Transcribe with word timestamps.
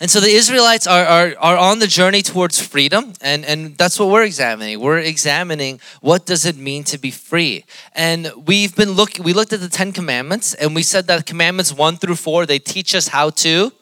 And 0.00 0.10
so 0.10 0.20
the 0.20 0.30
Israelites 0.30 0.86
are, 0.86 1.04
are, 1.04 1.34
are 1.38 1.56
on 1.56 1.78
the 1.78 1.86
journey 1.86 2.22
towards 2.22 2.60
freedom, 2.60 3.12
and, 3.20 3.44
and 3.44 3.76
that's 3.76 3.98
what 3.98 4.08
we're 4.08 4.24
examining. 4.24 4.80
We're 4.80 4.98
examining 4.98 5.80
what 6.00 6.26
does 6.26 6.44
it 6.46 6.56
mean 6.56 6.84
to 6.84 6.98
be 6.98 7.10
free. 7.10 7.64
And 7.94 8.32
we've 8.46 8.74
been 8.74 8.92
looking, 8.92 9.24
we 9.24 9.32
looked 9.32 9.52
at 9.52 9.60
the 9.60 9.68
Ten 9.68 9.92
Commandments, 9.92 10.54
and 10.54 10.74
we 10.74 10.82
said 10.82 11.06
that 11.06 11.26
commandments 11.26 11.72
one 11.72 11.96
through 11.96 12.16
four, 12.16 12.46
they 12.46 12.58
teach 12.58 12.94
us 12.94 13.08
how 13.08 13.30
to. 13.30 13.72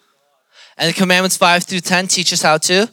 And 0.77 0.89
the 0.89 0.95
commandments 0.95 1.37
five 1.37 1.65
through 1.65 1.81
10 1.81 2.07
teach 2.07 2.33
us 2.33 2.41
how 2.41 2.57
to. 2.57 2.91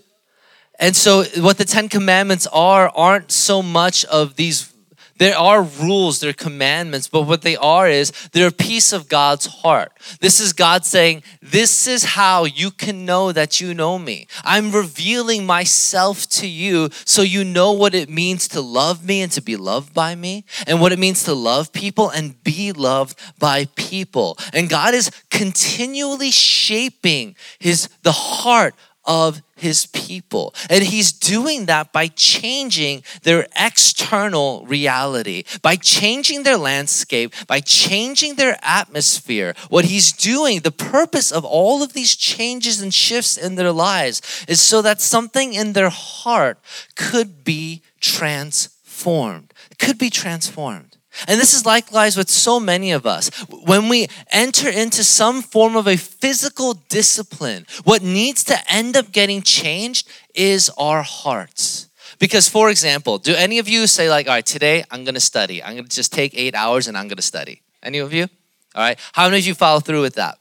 And 0.79 0.95
so 0.95 1.23
what 1.37 1.57
the 1.57 1.65
Ten 1.65 1.89
Commandments 1.89 2.45
are 2.51 2.89
aren't 2.89 3.31
so 3.31 3.63
much 3.63 4.05
of 4.05 4.35
these 4.35 4.73
there 5.17 5.37
are 5.37 5.61
rules, 5.63 6.19
there 6.19 6.29
are 6.29 6.33
commandments, 6.33 7.07
but 7.07 7.23
what 7.23 7.41
they 7.41 7.55
are 7.57 7.87
is 7.87 8.11
they're 8.31 8.47
a 8.47 8.51
piece 8.51 8.93
of 8.93 9.09
God's 9.09 9.45
heart. 9.47 9.91
This 10.19 10.39
is 10.39 10.53
God 10.53 10.85
saying, 10.85 11.23
This 11.41 11.87
is 11.87 12.03
how 12.03 12.45
you 12.45 12.71
can 12.71 13.05
know 13.05 13.31
that 13.31 13.59
you 13.59 13.73
know 13.73 13.97
me. 13.97 14.27
I'm 14.43 14.71
revealing 14.71 15.45
myself 15.45 16.27
to 16.29 16.47
you 16.47 16.89
so 17.05 17.21
you 17.21 17.43
know 17.43 17.71
what 17.71 17.95
it 17.95 18.09
means 18.09 18.47
to 18.49 18.61
love 18.61 19.05
me 19.05 19.21
and 19.21 19.31
to 19.33 19.41
be 19.41 19.55
loved 19.55 19.93
by 19.93 20.15
me, 20.15 20.45
and 20.65 20.81
what 20.81 20.91
it 20.91 20.99
means 20.99 21.23
to 21.23 21.33
love 21.33 21.73
people 21.73 22.09
and 22.09 22.41
be 22.43 22.71
loved 22.71 23.19
by 23.39 23.65
people. 23.75 24.37
And 24.53 24.69
God 24.69 24.93
is 24.93 25.11
continually 25.29 26.31
shaping 26.31 27.35
his 27.59 27.89
the 28.03 28.11
heart 28.11 28.75
of 29.05 29.41
his 29.57 29.87
people. 29.87 30.53
And 30.69 30.83
he's 30.83 31.11
doing 31.11 31.65
that 31.65 31.91
by 31.91 32.07
changing 32.07 33.03
their 33.23 33.47
external 33.59 34.65
reality, 34.65 35.43
by 35.61 35.75
changing 35.75 36.43
their 36.43 36.57
landscape, 36.57 37.33
by 37.47 37.59
changing 37.59 38.35
their 38.35 38.57
atmosphere. 38.61 39.53
What 39.69 39.85
he's 39.85 40.11
doing, 40.13 40.59
the 40.59 40.71
purpose 40.71 41.31
of 41.31 41.43
all 41.43 41.83
of 41.83 41.93
these 41.93 42.15
changes 42.15 42.81
and 42.81 42.93
shifts 42.93 43.37
in 43.37 43.55
their 43.55 43.71
lives 43.71 44.45
is 44.47 44.61
so 44.61 44.81
that 44.81 45.01
something 45.01 45.53
in 45.53 45.73
their 45.73 45.89
heart 45.89 46.59
could 46.95 47.43
be 47.43 47.81
transformed, 47.99 49.53
could 49.79 49.97
be 49.97 50.09
transformed. 50.09 50.97
And 51.27 51.39
this 51.39 51.53
is 51.53 51.65
likewise 51.65 52.17
with 52.17 52.29
so 52.29 52.59
many 52.59 52.91
of 52.91 53.05
us. 53.05 53.29
When 53.49 53.89
we 53.89 54.07
enter 54.31 54.69
into 54.69 55.03
some 55.03 55.41
form 55.41 55.75
of 55.75 55.87
a 55.87 55.97
physical 55.97 56.73
discipline, 56.89 57.65
what 57.83 58.03
needs 58.03 58.43
to 58.45 58.57
end 58.71 58.95
up 58.97 59.11
getting 59.11 59.41
changed 59.41 60.07
is 60.35 60.69
our 60.77 61.01
hearts. 61.03 61.89
Because, 62.19 62.49
for 62.49 62.69
example, 62.69 63.17
do 63.17 63.33
any 63.35 63.59
of 63.59 63.67
you 63.67 63.87
say, 63.87 64.09
like, 64.09 64.27
all 64.27 64.33
right, 64.33 64.45
today 64.45 64.83
I'm 64.91 65.03
gonna 65.03 65.19
study. 65.19 65.63
I'm 65.63 65.75
gonna 65.75 65.87
just 65.87 66.13
take 66.13 66.33
eight 66.35 66.55
hours 66.55 66.87
and 66.87 66.97
I'm 66.97 67.07
gonna 67.07 67.21
study? 67.21 67.61
Any 67.83 67.99
of 67.99 68.13
you? 68.13 68.27
All 68.75 68.81
right. 68.81 68.99
How 69.13 69.25
many 69.25 69.39
of 69.39 69.47
you 69.47 69.53
follow 69.53 69.79
through 69.79 70.01
with 70.01 70.15
that? 70.15 70.37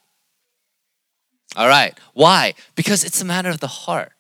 All 1.55 1.69
right. 1.69 1.99
Why? 2.13 2.55
Because 2.75 3.05
it's 3.05 3.21
a 3.21 3.25
matter 3.25 3.49
of 3.51 3.61
the 3.61 3.67
heart. 3.67 4.13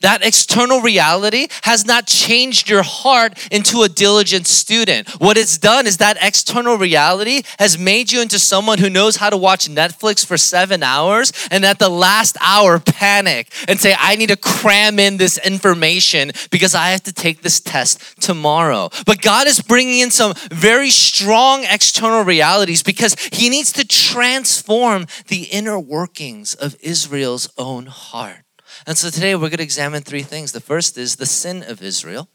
That 0.00 0.24
external 0.24 0.80
reality 0.80 1.48
has 1.62 1.84
not 1.84 2.06
changed 2.06 2.68
your 2.68 2.82
heart 2.82 3.38
into 3.50 3.82
a 3.82 3.88
diligent 3.88 4.46
student. 4.46 5.08
What 5.20 5.36
it's 5.36 5.58
done 5.58 5.86
is 5.86 5.96
that 5.98 6.18
external 6.20 6.76
reality 6.76 7.42
has 7.58 7.78
made 7.78 8.12
you 8.12 8.20
into 8.20 8.38
someone 8.38 8.78
who 8.78 8.90
knows 8.90 9.16
how 9.16 9.30
to 9.30 9.36
watch 9.36 9.68
Netflix 9.68 10.24
for 10.24 10.36
seven 10.36 10.82
hours 10.82 11.32
and 11.50 11.64
at 11.64 11.78
the 11.78 11.88
last 11.88 12.36
hour 12.40 12.78
panic 12.78 13.50
and 13.66 13.80
say, 13.80 13.94
I 13.98 14.16
need 14.16 14.28
to 14.28 14.36
cram 14.36 14.98
in 14.98 15.16
this 15.16 15.38
information 15.38 16.32
because 16.50 16.74
I 16.74 16.90
have 16.90 17.04
to 17.04 17.12
take 17.12 17.42
this 17.42 17.60
test 17.60 18.20
tomorrow. 18.20 18.90
But 19.06 19.22
God 19.22 19.46
is 19.46 19.60
bringing 19.60 20.00
in 20.00 20.10
some 20.10 20.34
very 20.50 20.90
strong 20.90 21.64
external 21.64 22.24
realities 22.24 22.82
because 22.82 23.16
He 23.32 23.48
needs 23.48 23.72
to 23.72 23.86
transform 23.86 25.06
the 25.28 25.44
inner 25.44 25.78
workings 25.78 26.54
of 26.54 26.76
Israel's 26.80 27.48
own 27.56 27.86
heart. 27.86 28.47
And 28.86 28.96
so 28.96 29.10
today 29.10 29.34
we're 29.34 29.48
going 29.48 29.58
to 29.58 29.62
examine 29.62 30.02
three 30.02 30.22
things. 30.22 30.52
The 30.52 30.60
first 30.60 30.96
is 30.98 31.16
the 31.16 31.26
sin 31.26 31.62
of 31.62 31.82
Israel, 31.82 32.28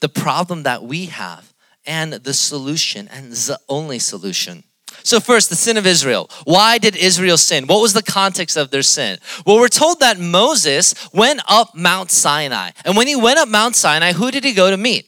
the 0.00 0.08
problem 0.08 0.62
that 0.64 0.82
we 0.82 1.06
have, 1.06 1.52
and 1.86 2.12
the 2.12 2.34
solution, 2.34 3.08
and 3.08 3.32
the 3.32 3.58
only 3.68 3.98
solution. 3.98 4.64
So, 5.02 5.20
first, 5.20 5.50
the 5.50 5.56
sin 5.56 5.76
of 5.76 5.86
Israel. 5.86 6.28
Why 6.44 6.78
did 6.78 6.96
Israel 6.96 7.38
sin? 7.38 7.66
What 7.66 7.80
was 7.80 7.92
the 7.92 8.02
context 8.02 8.56
of 8.56 8.70
their 8.70 8.82
sin? 8.82 9.18
Well, 9.46 9.56
we're 9.56 9.68
told 9.68 10.00
that 10.00 10.18
Moses 10.18 10.94
went 11.12 11.40
up 11.48 11.74
Mount 11.74 12.10
Sinai. 12.10 12.70
And 12.84 12.96
when 12.96 13.06
he 13.06 13.16
went 13.16 13.38
up 13.38 13.48
Mount 13.48 13.76
Sinai, 13.76 14.12
who 14.12 14.30
did 14.30 14.44
he 14.44 14.52
go 14.52 14.70
to 14.70 14.76
meet? 14.76 15.06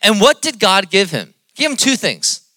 And 0.00 0.20
what 0.20 0.42
did 0.42 0.58
God 0.60 0.90
give 0.90 1.10
him? 1.10 1.34
He 1.54 1.64
gave 1.64 1.72
him 1.72 1.76
two 1.76 1.96
things. 1.96 2.48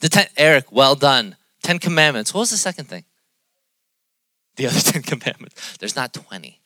The 0.00 0.08
ten, 0.08 0.26
Eric, 0.36 0.72
well 0.72 0.94
done. 0.94 1.36
Ten 1.62 1.78
Commandments. 1.78 2.34
What 2.34 2.40
was 2.40 2.50
the 2.50 2.56
second 2.56 2.86
thing? 2.86 3.04
The 4.56 4.66
other 4.68 4.80
Ten 4.80 5.02
Commandments. 5.02 5.76
There's 5.78 5.96
not 5.96 6.12
20. 6.12 6.60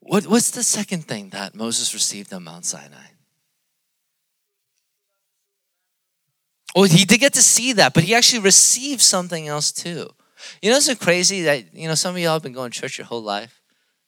What, 0.00 0.26
what's 0.26 0.50
the 0.50 0.62
second 0.62 1.04
thing 1.04 1.30
that 1.30 1.54
Moses 1.54 1.92
received 1.92 2.32
on 2.32 2.44
Mount 2.44 2.64
Sinai? 2.64 2.96
Oh, 6.74 6.84
he 6.84 7.04
did 7.04 7.18
get 7.18 7.34
to 7.34 7.42
see 7.42 7.72
that, 7.74 7.94
but 7.94 8.04
he 8.04 8.14
actually 8.14 8.40
received 8.40 9.00
something 9.00 9.48
else 9.48 9.72
too. 9.72 10.08
You 10.62 10.70
know, 10.70 10.76
it's 10.76 10.86
so 10.86 10.94
crazy 10.94 11.42
that, 11.42 11.74
you 11.74 11.88
know, 11.88 11.94
some 11.94 12.14
of 12.14 12.20
y'all 12.20 12.34
have 12.34 12.42
been 12.42 12.52
going 12.52 12.70
to 12.70 12.80
church 12.80 12.96
your 12.96 13.06
whole 13.06 13.22
life. 13.22 13.60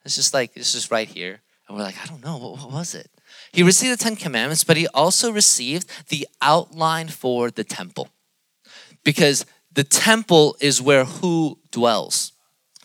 It's 0.05 0.15
just 0.15 0.33
like, 0.33 0.53
it's 0.57 0.73
just 0.73 0.91
right 0.91 1.09
here. 1.09 1.41
And 1.69 1.77
we're 1.77 1.83
like, 1.83 2.01
I 2.03 2.07
don't 2.07 2.25
know, 2.25 2.39
what, 2.39 2.59
what 2.59 2.73
was 2.73 2.95
it? 2.95 3.11
He 3.53 3.63
received 3.63 3.99
the 3.99 4.03
Ten 4.03 4.17
Commandments, 4.17 4.65
but 4.65 4.77
he 4.77 4.87
also 4.89 5.31
received 5.31 5.91
the 6.09 6.27
outline 6.41 7.09
for 7.09 7.51
the 7.51 7.65
temple. 7.65 8.09
Because 9.05 9.45
the 9.73 9.85
temple 9.85 10.57
is 10.61 10.81
where 10.81 11.05
who 11.05 11.59
dwells? 11.71 12.32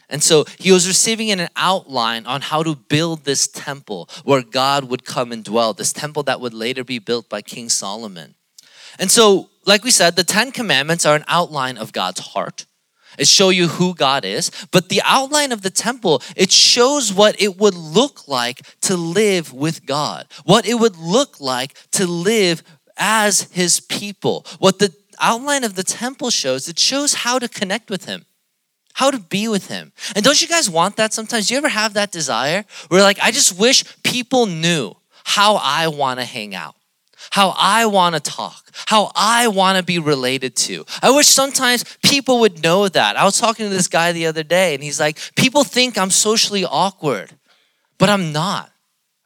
And 0.10 0.24
so 0.24 0.46
he 0.58 0.72
was 0.72 0.88
receiving 0.88 1.32
an 1.32 1.50
outline 1.56 2.26
on 2.26 2.42
how 2.42 2.64
to 2.64 2.76
build 2.76 3.26
this 3.26 3.48
temple 3.48 4.10
where 4.24 4.42
God 4.42 4.86
would 4.86 5.06
come 5.06 5.32
and 5.32 5.44
dwell, 5.44 5.74
this 5.74 5.92
temple 5.92 6.24
that 6.24 6.40
would 6.40 6.54
later 6.54 6.84
be 6.84 7.00
built 7.00 7.30
by 7.30 7.42
King 7.42 7.68
Solomon. 7.68 8.36
And 9.00 9.12
so, 9.12 9.50
like 9.66 9.84
we 9.84 9.92
said, 9.92 10.16
the 10.16 10.24
Ten 10.24 10.52
Commandments 10.52 11.06
are 11.06 11.16
an 11.16 11.26
outline 11.28 11.78
of 11.78 11.92
God's 11.92 12.22
heart. 12.22 12.66
It 13.18 13.28
show 13.28 13.50
you 13.50 13.68
who 13.68 13.96
God 13.96 14.24
is, 14.24 14.52
but 14.72 14.90
the 14.90 15.02
outline 15.04 15.52
of 15.52 15.62
the 15.62 15.70
temple, 15.70 16.22
it 16.36 16.52
shows 16.52 17.12
what 17.12 17.42
it 17.42 17.58
would 17.58 17.74
look 17.74 18.28
like 18.28 18.62
to 18.82 18.96
live 18.96 19.52
with 19.52 19.86
God, 19.86 20.28
what 20.46 20.68
it 20.68 20.76
would 20.76 20.98
look 20.98 21.42
like 21.42 21.74
to 21.94 22.06
live 22.06 22.64
as 22.96 23.44
his 23.52 23.80
people. 23.80 24.46
What 24.60 24.80
the 24.80 24.94
outline 25.20 25.64
of 25.64 25.76
the 25.76 25.84
temple 25.84 26.30
shows, 26.30 26.68
it 26.68 26.78
shows 26.78 27.16
how 27.16 27.40
to 27.40 27.50
connect 27.50 27.90
with 27.90 28.06
him 28.06 28.27
how 28.98 29.12
to 29.12 29.20
be 29.20 29.48
with 29.48 29.68
him. 29.68 29.92
And 30.16 30.26
don't 30.26 30.42
you 30.42 30.48
guys 30.48 30.68
want 30.68 30.96
that 30.96 31.14
sometimes? 31.14 31.48
Do 31.48 31.54
you 31.54 31.60
ever 31.60 31.70
have 31.70 31.94
that 31.94 32.12
desire 32.12 32.66
where 32.88 33.04
like, 33.04 33.20
I 33.22 33.30
just 33.30 33.58
wish 33.58 33.84
people 34.02 34.48
knew 34.48 34.96
how 35.24 35.60
I 35.62 35.88
want 35.88 36.20
to 36.20 36.26
hang 36.26 36.56
out, 36.56 36.74
how 37.30 37.54
I 37.56 37.86
want 37.86 38.16
to 38.16 38.20
talk, 38.20 38.72
how 38.88 39.12
I 39.16 39.50
want 39.50 39.78
to 39.78 39.84
be 39.84 40.00
related 40.00 40.56
to. 40.56 40.84
I 41.04 41.12
wish 41.12 41.28
sometimes 41.28 41.84
people 42.02 42.40
would 42.40 42.64
know 42.64 42.88
that. 42.88 43.18
I 43.18 43.24
was 43.24 43.40
talking 43.40 43.68
to 43.68 43.70
this 43.70 43.88
guy 43.88 44.14
the 44.14 44.26
other 44.26 44.42
day 44.42 44.74
and 44.74 44.82
he's 44.82 45.00
like, 45.00 45.20
people 45.36 45.64
think 45.64 45.96
I'm 45.96 46.10
socially 46.10 46.66
awkward, 46.66 47.34
but 48.00 48.10
I'm 48.10 48.32
not. 48.32 48.72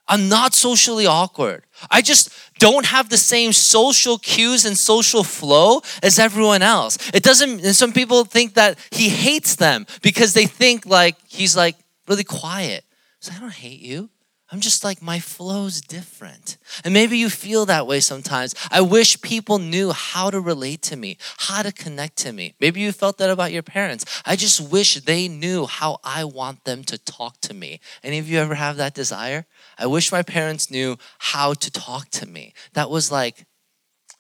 I'm 0.06 0.28
not 0.28 0.54
socially 0.54 1.06
awkward. 1.06 1.64
I 1.90 2.02
just 2.02 2.30
don't 2.62 2.86
have 2.86 3.10
the 3.10 3.18
same 3.18 3.52
social 3.54 4.20
cues 4.20 4.66
and 4.66 4.78
social 4.78 5.24
flow 5.24 5.82
as 6.04 6.20
everyone 6.20 6.62
else. 6.62 7.00
It 7.12 7.24
doesn't, 7.24 7.66
and 7.66 7.76
some 7.76 7.92
people 7.92 8.24
think 8.24 8.54
that 8.54 8.78
he 8.92 9.10
hates 9.10 9.56
them 9.56 9.88
because 10.04 10.34
they 10.34 10.46
think 10.46 10.86
like 10.86 11.16
he's 11.28 11.58
like 11.58 11.76
really 12.08 12.24
quiet. 12.24 12.84
So 13.20 13.34
I 13.36 13.40
don't 13.40 13.52
hate 13.52 13.80
you. 13.82 14.12
I'm 14.52 14.60
just 14.60 14.84
like, 14.84 15.02
my 15.02 15.20
flow's 15.20 15.80
different. 15.80 16.58
And 16.84 16.94
maybe 16.94 17.18
you 17.18 17.30
feel 17.30 17.66
that 17.68 17.88
way 17.88 18.02
sometimes. 18.02 18.54
I 18.70 18.82
wish 18.82 19.22
people 19.22 19.60
knew 19.60 19.94
how 19.94 20.30
to 20.30 20.42
relate 20.42 20.82
to 20.84 20.98
me, 20.98 21.18
how 21.38 21.62
to 21.62 21.72
connect 21.72 22.18
to 22.18 22.34
me. 22.34 22.56
Maybe 22.60 22.82
you 22.82 22.92
felt 22.92 23.18
that 23.20 23.30
about 23.30 23.54
your 23.54 23.64
parents. 23.64 24.04
I 24.26 24.36
just 24.36 24.60
wish 24.60 24.96
they 24.96 25.30
knew 25.30 25.68
how 25.68 26.00
I 26.04 26.26
want 26.26 26.66
them 26.66 26.84
to 26.86 26.98
talk 26.98 27.40
to 27.42 27.54
me. 27.54 27.80
Any 28.04 28.20
of 28.20 28.28
you 28.28 28.40
ever 28.40 28.56
have 28.56 28.76
that 28.76 28.94
desire? 28.94 29.46
I 29.78 29.88
wish 29.88 30.12
my 30.12 30.22
parents 30.22 30.70
knew 30.70 30.98
how 31.20 31.54
to 31.54 31.72
talk 31.72 32.10
to 32.10 32.26
me. 32.26 32.54
That 32.74 32.90
was 32.90 33.10
like, 33.10 33.46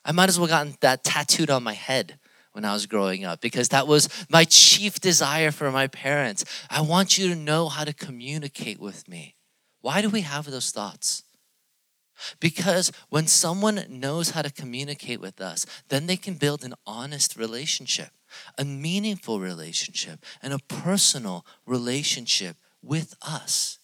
I 0.05 0.13
might 0.13 0.29
as 0.29 0.39
well 0.39 0.47
gotten 0.47 0.75
that 0.79 1.03
tattooed 1.03 1.49
on 1.49 1.61
my 1.61 1.73
head 1.73 2.19
when 2.53 2.63
I 2.63 2.71
was 2.71 2.85
growing 2.85 3.25
up 3.25 3.41
because 3.41 3.69
that 3.69 3.85
was 3.85 4.07
my 4.29 4.45
chief 4.45 5.01
desire 5.01 5.51
for 5.51 5.71
my 5.71 5.87
parents. 5.87 6.45
I 6.69 6.79
want 6.79 7.17
you 7.17 7.27
to 7.27 7.35
know 7.35 7.67
how 7.67 7.83
to 7.83 7.93
communicate 7.93 8.79
with 8.79 9.09
me. 9.09 9.35
Why 9.81 10.01
do 10.01 10.09
we 10.09 10.21
have 10.21 10.45
those 10.45 10.71
thoughts? 10.71 11.23
Because 12.39 12.91
when 13.09 13.27
someone 13.27 13.83
knows 13.89 14.31
how 14.31 14.41
to 14.41 14.51
communicate 14.51 15.19
with 15.19 15.41
us, 15.41 15.65
then 15.89 16.05
they 16.05 16.17
can 16.17 16.35
build 16.35 16.63
an 16.63 16.75
honest 16.85 17.35
relationship, 17.35 18.09
a 18.57 18.65
meaningful 18.65 19.39
relationship, 19.39 20.23
and 20.41 20.53
a 20.53 20.59
personal 20.59 21.45
relationship 21.65 22.57
with 22.81 23.15
us. 23.21 23.79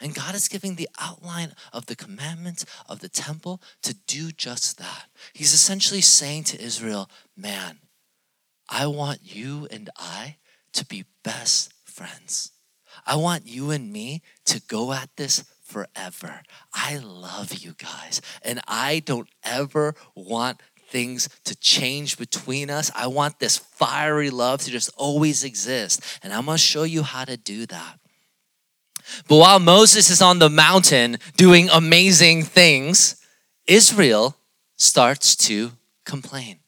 And 0.00 0.14
God 0.14 0.34
is 0.34 0.48
giving 0.48 0.76
the 0.76 0.88
outline 0.98 1.52
of 1.72 1.86
the 1.86 1.96
commandments 1.96 2.64
of 2.88 3.00
the 3.00 3.08
temple 3.08 3.60
to 3.82 3.94
do 4.06 4.30
just 4.30 4.78
that. 4.78 5.06
He's 5.34 5.52
essentially 5.52 6.00
saying 6.00 6.44
to 6.44 6.60
Israel, 6.60 7.10
man, 7.36 7.80
I 8.68 8.86
want 8.86 9.20
you 9.22 9.66
and 9.70 9.90
I 9.96 10.36
to 10.72 10.86
be 10.86 11.04
best 11.22 11.72
friends. 11.84 12.52
I 13.06 13.16
want 13.16 13.46
you 13.46 13.70
and 13.70 13.92
me 13.92 14.22
to 14.46 14.60
go 14.68 14.92
at 14.92 15.10
this 15.16 15.44
forever. 15.62 16.42
I 16.72 16.98
love 16.98 17.54
you 17.54 17.74
guys, 17.78 18.20
and 18.42 18.60
I 18.66 19.00
don't 19.00 19.28
ever 19.42 19.94
want 20.14 20.60
things 20.88 21.28
to 21.44 21.54
change 21.54 22.18
between 22.18 22.68
us. 22.68 22.90
I 22.94 23.06
want 23.06 23.38
this 23.38 23.56
fiery 23.56 24.30
love 24.30 24.62
to 24.62 24.70
just 24.70 24.90
always 24.96 25.44
exist, 25.44 26.02
and 26.22 26.32
I'm 26.32 26.46
gonna 26.46 26.58
show 26.58 26.82
you 26.82 27.02
how 27.02 27.24
to 27.24 27.36
do 27.36 27.66
that. 27.66 27.98
But 29.28 29.36
while 29.36 29.58
Moses 29.58 30.10
is 30.10 30.22
on 30.22 30.38
the 30.38 30.50
mountain 30.50 31.18
doing 31.36 31.68
amazing 31.70 32.42
things, 32.44 33.16
Israel 33.66 34.36
starts 34.76 35.36
to 35.36 35.72
complain. 36.04 36.58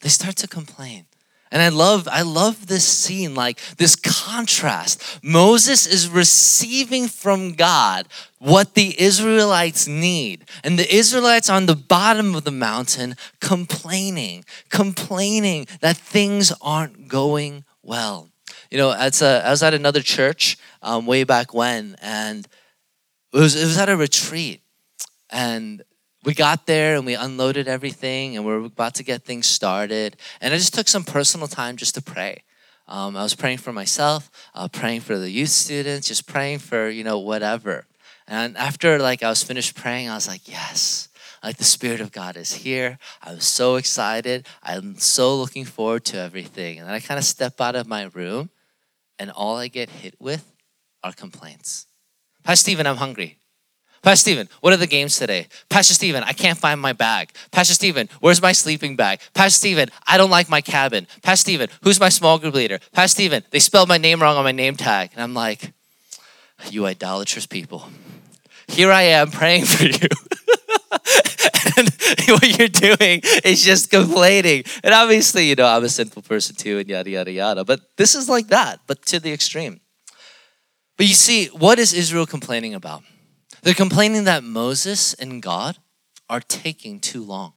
They 0.00 0.08
start 0.08 0.36
to 0.36 0.48
complain. 0.48 1.07
And 1.50 1.62
I 1.62 1.68
love 1.68 2.08
I 2.10 2.22
love 2.22 2.66
this 2.66 2.86
scene 2.86 3.34
like 3.34 3.60
this 3.76 3.96
contrast. 3.96 5.20
Moses 5.22 5.86
is 5.86 6.08
receiving 6.08 7.08
from 7.08 7.54
God 7.54 8.06
what 8.38 8.74
the 8.74 9.00
Israelites 9.00 9.86
need. 9.88 10.44
And 10.62 10.78
the 10.78 10.94
Israelites 10.94 11.48
on 11.48 11.66
the 11.66 11.76
bottom 11.76 12.34
of 12.34 12.44
the 12.44 12.50
mountain 12.50 13.16
complaining, 13.40 14.44
complaining 14.70 15.66
that 15.80 15.96
things 15.96 16.52
aren't 16.60 17.08
going 17.08 17.64
well. 17.82 18.28
You 18.70 18.78
know, 18.78 18.92
as 18.92 19.22
a, 19.22 19.42
I 19.44 19.50
was 19.50 19.62
at 19.62 19.74
another 19.74 20.02
church 20.02 20.58
um, 20.82 21.06
way 21.06 21.24
back 21.24 21.54
when, 21.54 21.96
and 22.02 22.46
it 23.32 23.38
was, 23.38 23.56
it 23.56 23.64
was 23.64 23.78
at 23.78 23.88
a 23.88 23.96
retreat. 23.96 24.60
And 25.30 25.82
we 26.28 26.34
got 26.34 26.66
there 26.66 26.94
and 26.96 27.06
we 27.06 27.14
unloaded 27.14 27.68
everything 27.68 28.36
and 28.36 28.44
we 28.44 28.52
are 28.52 28.58
about 28.58 28.92
to 28.96 29.02
get 29.02 29.24
things 29.24 29.46
started. 29.46 30.14
And 30.42 30.52
I 30.52 30.58
just 30.58 30.74
took 30.74 30.86
some 30.86 31.02
personal 31.02 31.48
time 31.48 31.78
just 31.78 31.94
to 31.94 32.02
pray. 32.02 32.42
Um, 32.86 33.16
I 33.16 33.22
was 33.22 33.34
praying 33.34 33.58
for 33.58 33.72
myself, 33.72 34.30
uh, 34.54 34.68
praying 34.68 35.00
for 35.00 35.16
the 35.16 35.30
youth 35.30 35.48
students, 35.48 36.06
just 36.06 36.26
praying 36.26 36.58
for, 36.58 36.90
you 36.90 37.02
know, 37.02 37.18
whatever. 37.18 37.86
And 38.26 38.58
after 38.58 38.98
like 38.98 39.22
I 39.22 39.30
was 39.30 39.42
finished 39.42 39.74
praying, 39.74 40.10
I 40.10 40.16
was 40.16 40.28
like, 40.28 40.46
yes, 40.46 41.08
like 41.42 41.56
the 41.56 41.64
Spirit 41.64 42.02
of 42.02 42.12
God 42.12 42.36
is 42.36 42.52
here. 42.52 42.98
I 43.22 43.32
was 43.32 43.46
so 43.46 43.76
excited. 43.76 44.46
I'm 44.62 44.98
so 44.98 45.34
looking 45.34 45.64
forward 45.64 46.04
to 46.06 46.18
everything. 46.18 46.78
And 46.78 46.86
then 46.86 46.94
I 46.94 47.00
kind 47.00 47.16
of 47.16 47.24
step 47.24 47.58
out 47.58 47.74
of 47.74 47.86
my 47.86 48.10
room 48.12 48.50
and 49.18 49.30
all 49.30 49.56
I 49.56 49.68
get 49.68 49.88
hit 49.88 50.14
with 50.20 50.52
are 51.02 51.14
complaints. 51.14 51.86
Pastor 52.44 52.64
Stephen, 52.64 52.86
I'm 52.86 52.96
hungry. 52.96 53.38
Pastor 54.02 54.30
Stephen, 54.30 54.48
what 54.60 54.72
are 54.72 54.76
the 54.76 54.86
games 54.86 55.18
today? 55.18 55.48
Pastor 55.68 55.94
Stephen, 55.94 56.22
I 56.22 56.32
can't 56.32 56.58
find 56.58 56.80
my 56.80 56.92
bag. 56.92 57.32
Pastor 57.50 57.74
Stephen, 57.74 58.08
where's 58.20 58.40
my 58.40 58.52
sleeping 58.52 58.96
bag? 58.96 59.20
Pastor 59.34 59.56
Stephen, 59.56 59.88
I 60.06 60.16
don't 60.16 60.30
like 60.30 60.48
my 60.48 60.60
cabin. 60.60 61.06
Pastor 61.22 61.42
Stephen, 61.42 61.68
who's 61.82 61.98
my 61.98 62.08
small 62.08 62.38
group 62.38 62.54
leader? 62.54 62.78
Pastor 62.92 63.14
Stephen, 63.14 63.42
they 63.50 63.58
spelled 63.58 63.88
my 63.88 63.98
name 63.98 64.22
wrong 64.22 64.36
on 64.36 64.44
my 64.44 64.52
name 64.52 64.76
tag. 64.76 65.10
And 65.14 65.22
I'm 65.22 65.34
like, 65.34 65.72
you 66.70 66.86
idolatrous 66.86 67.46
people. 67.46 67.88
Here 68.68 68.92
I 68.92 69.02
am 69.02 69.30
praying 69.30 69.64
for 69.64 69.84
you. 69.84 70.08
and 71.76 71.88
what 72.28 72.58
you're 72.58 72.68
doing 72.68 73.20
is 73.44 73.64
just 73.64 73.90
complaining. 73.90 74.64
And 74.82 74.94
obviously, 74.94 75.48
you 75.48 75.54
know, 75.54 75.66
I'm 75.66 75.84
a 75.84 75.88
sinful 75.88 76.22
person 76.22 76.56
too, 76.56 76.78
and 76.78 76.88
yada, 76.88 77.10
yada, 77.10 77.32
yada. 77.32 77.64
But 77.64 77.80
this 77.96 78.14
is 78.14 78.28
like 78.28 78.48
that, 78.48 78.80
but 78.86 79.04
to 79.06 79.20
the 79.20 79.32
extreme. 79.32 79.80
But 80.96 81.06
you 81.06 81.14
see, 81.14 81.46
what 81.46 81.78
is 81.78 81.92
Israel 81.92 82.26
complaining 82.26 82.74
about? 82.74 83.02
They're 83.62 83.74
complaining 83.74 84.24
that 84.24 84.44
Moses 84.44 85.14
and 85.14 85.42
God 85.42 85.78
are 86.28 86.40
taking 86.40 87.00
too 87.00 87.22
long. 87.22 87.54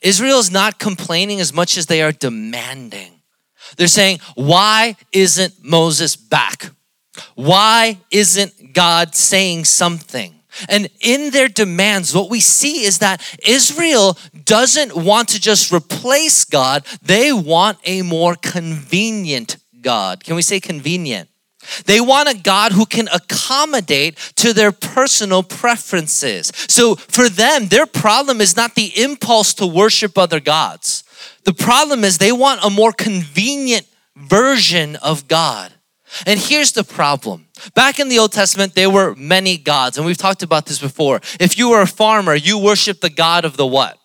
Israel 0.00 0.38
is 0.38 0.50
not 0.50 0.78
complaining 0.78 1.40
as 1.40 1.52
much 1.52 1.76
as 1.76 1.86
they 1.86 2.02
are 2.02 2.12
demanding. 2.12 3.20
They're 3.76 3.86
saying, 3.86 4.20
Why 4.34 4.96
isn't 5.12 5.62
Moses 5.62 6.16
back? 6.16 6.70
Why 7.34 7.98
isn't 8.10 8.72
God 8.74 9.14
saying 9.14 9.64
something? 9.64 10.34
And 10.68 10.88
in 11.00 11.30
their 11.30 11.48
demands, 11.48 12.14
what 12.14 12.30
we 12.30 12.40
see 12.40 12.84
is 12.84 12.98
that 12.98 13.22
Israel 13.46 14.16
doesn't 14.44 14.96
want 14.96 15.28
to 15.30 15.40
just 15.40 15.72
replace 15.72 16.44
God, 16.44 16.84
they 17.02 17.32
want 17.32 17.78
a 17.84 18.02
more 18.02 18.34
convenient 18.34 19.56
God. 19.80 20.24
Can 20.24 20.36
we 20.36 20.42
say 20.42 20.58
convenient? 20.58 21.28
They 21.84 22.00
want 22.00 22.28
a 22.28 22.36
God 22.36 22.72
who 22.72 22.86
can 22.86 23.08
accommodate 23.08 24.16
to 24.36 24.52
their 24.52 24.72
personal 24.72 25.42
preferences. 25.42 26.52
So 26.68 26.94
for 26.94 27.28
them, 27.28 27.68
their 27.68 27.86
problem 27.86 28.40
is 28.40 28.56
not 28.56 28.74
the 28.74 28.92
impulse 29.02 29.54
to 29.54 29.66
worship 29.66 30.16
other 30.16 30.40
gods. 30.40 31.04
The 31.44 31.54
problem 31.54 32.04
is 32.04 32.18
they 32.18 32.32
want 32.32 32.64
a 32.64 32.70
more 32.70 32.92
convenient 32.92 33.86
version 34.16 34.96
of 34.96 35.28
God. 35.28 35.72
And 36.26 36.40
here's 36.40 36.72
the 36.72 36.84
problem. 36.84 37.46
Back 37.74 37.98
in 37.98 38.08
the 38.08 38.18
Old 38.18 38.32
Testament, 38.32 38.74
there 38.74 38.90
were 38.90 39.14
many 39.14 39.58
gods, 39.58 39.96
and 39.96 40.06
we've 40.06 40.16
talked 40.16 40.42
about 40.42 40.66
this 40.66 40.78
before. 40.78 41.20
If 41.38 41.58
you 41.58 41.70
were 41.70 41.82
a 41.82 41.86
farmer, 41.86 42.34
you 42.34 42.58
worship 42.58 43.00
the 43.00 43.10
God 43.10 43.44
of 43.44 43.56
the 43.56 43.66
what? 43.66 43.98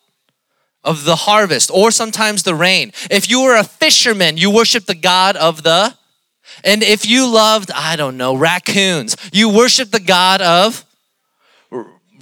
Of 0.82 1.04
the 1.04 1.16
harvest, 1.16 1.70
or 1.72 1.90
sometimes 1.90 2.42
the 2.42 2.54
rain. 2.54 2.92
If 3.10 3.30
you 3.30 3.42
were 3.42 3.56
a 3.56 3.64
fisherman, 3.64 4.36
you 4.36 4.50
worship 4.50 4.84
the 4.84 4.94
God 4.94 5.36
of 5.36 5.62
the 5.62 5.96
and 6.62 6.82
if 6.82 7.06
you 7.06 7.26
loved, 7.26 7.70
I 7.72 7.96
don't 7.96 8.16
know, 8.16 8.34
raccoons, 8.34 9.16
you 9.32 9.48
worship 9.48 9.90
the 9.90 10.00
God 10.00 10.40
of 10.42 10.84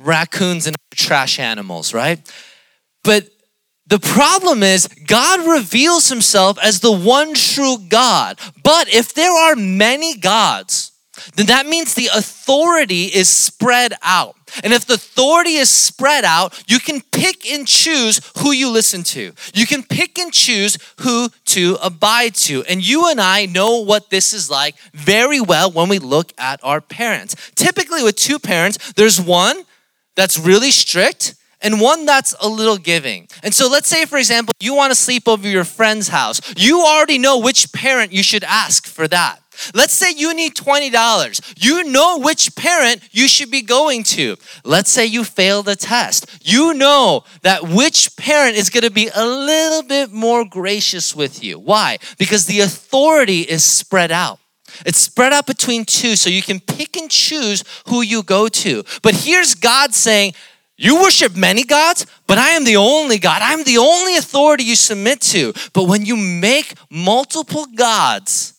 raccoons 0.03 0.67
and 0.67 0.77
trash 0.95 1.39
animals, 1.39 1.93
right? 1.95 2.21
But 3.05 3.29
the 3.87 3.99
problem 3.99 4.63
is, 4.63 4.89
God 5.07 5.47
reveals 5.47 6.09
himself 6.09 6.59
as 6.63 6.81
the 6.81 6.93
one 6.93 7.35
true 7.35 7.77
God. 7.89 8.39
But 8.63 8.89
if 8.89 9.13
there 9.13 9.33
are 9.33 9.57
many 9.57 10.17
gods, 10.17 10.92
then 11.35 11.47
that 11.47 11.67
means 11.67 11.95
the 11.95 12.09
authority 12.15 13.05
is 13.05 13.29
spread 13.29 13.93
out. 14.03 14.37
And 14.65 14.73
if 14.73 14.87
the 14.87 14.95
authority 14.95 15.55
is 15.55 15.71
spread 15.71 16.25
out, 16.25 16.63
you 16.69 16.79
can 16.79 17.01
pick 17.13 17.51
and 17.51 17.67
choose 17.67 18.21
who 18.39 18.53
you 18.53 18.71
listen 18.71 19.03
to. 19.05 19.33
You 19.55 19.67
can 19.67 19.83
pick 19.83 20.19
and 20.19 20.33
choose 20.33 20.79
who 21.01 21.29
to 21.47 21.79
abide 21.83 22.35
to. 22.37 22.63
And 22.65 22.87
you 22.87 23.11
and 23.11 23.21
I 23.21 23.47
know 23.47 23.79
what 23.81 24.11
this 24.11 24.33
is 24.33 24.51
like 24.51 24.77
very 24.93 25.41
well 25.41 25.71
when 25.71 25.89
we 25.89 25.99
look 25.99 26.33
at 26.39 26.61
our 26.63 26.81
parents. 26.81 27.35
Typically, 27.55 28.03
with 28.03 28.17
two 28.17 28.39
parents, 28.39 28.93
there's 28.93 29.21
one 29.21 29.65
that's 30.17 30.39
really 30.39 30.71
strict 30.71 31.35
and 31.63 31.81
one 31.81 32.05
that's 32.05 32.35
a 32.41 32.49
little 32.49 32.77
giving. 32.77 33.29
And 33.43 33.55
so 33.55 33.69
let's 33.71 33.89
say, 33.89 34.05
for 34.05 34.19
example, 34.19 34.55
you 34.61 34.75
want 34.75 34.91
to 34.91 34.95
sleep 34.95 35.29
over 35.29 35.49
your 35.49 35.65
friend's 35.65 36.09
house. 36.09 36.41
You 36.57 36.81
already 36.81 37.19
know 37.19 37.39
which 37.39 37.73
parent 37.73 38.13
you 38.13 38.23
should 38.23 38.45
ask 38.45 38.87
for 38.87 39.07
that. 39.09 39.43
Let's 39.75 39.95
say 39.95 40.13
you 40.13 40.35
need 40.35 40.55
$20. 40.55 41.55
You 41.57 41.85
know 41.85 42.19
which 42.19 42.55
parent 42.57 43.03
you 43.11 43.29
should 43.29 43.51
be 43.51 43.63
going 43.63 44.03
to. 44.05 44.37
Let's 44.65 44.91
say 44.91 45.07
you 45.07 45.25
fail 45.25 45.63
the 45.63 45.77
test. 45.77 46.27
You 46.43 46.75
know 46.75 47.25
that 47.43 47.63
which 47.63 48.17
parent 48.17 48.57
is 48.57 48.71
going 48.71 48.85
to 48.85 48.91
be 48.91 49.09
a 49.15 49.27
little 49.27 49.83
bit 49.83 50.13
more 50.13 50.45
gracious 50.45 51.15
with 51.15 51.43
you. 51.43 51.59
Why? 51.59 51.99
Because 52.19 52.47
the 52.47 52.61
authority 52.61 53.41
is 53.41 53.65
spread 53.65 54.13
out. 54.13 54.39
It's 54.87 54.99
spread 54.99 55.33
out 55.33 55.47
between 55.47 55.85
two, 55.85 56.17
so 56.17 56.31
you 56.31 56.43
can 56.43 56.59
pick 56.59 56.97
and 56.97 57.11
choose 57.11 57.63
who 57.89 58.01
you 58.03 58.23
go 58.23 58.49
to. 58.49 58.83
But 59.03 59.15
here's 59.15 59.55
God 59.55 59.95
saying, 59.95 60.35
you 60.77 61.01
worship 61.03 61.37
many 61.37 61.65
gods, 61.65 62.07
but 62.27 62.39
I 62.39 62.51
am 62.51 62.65
the 62.65 62.77
only 62.77 63.19
God. 63.19 63.41
I'm 63.43 63.63
the 63.63 63.79
only 63.79 64.17
authority 64.17 64.65
you 64.65 64.75
submit 64.75 65.21
to. 65.21 65.53
But 65.75 65.85
when 65.85 66.05
you 66.07 66.17
make 66.17 66.75
multiple 66.91 67.67
gods, 67.77 68.52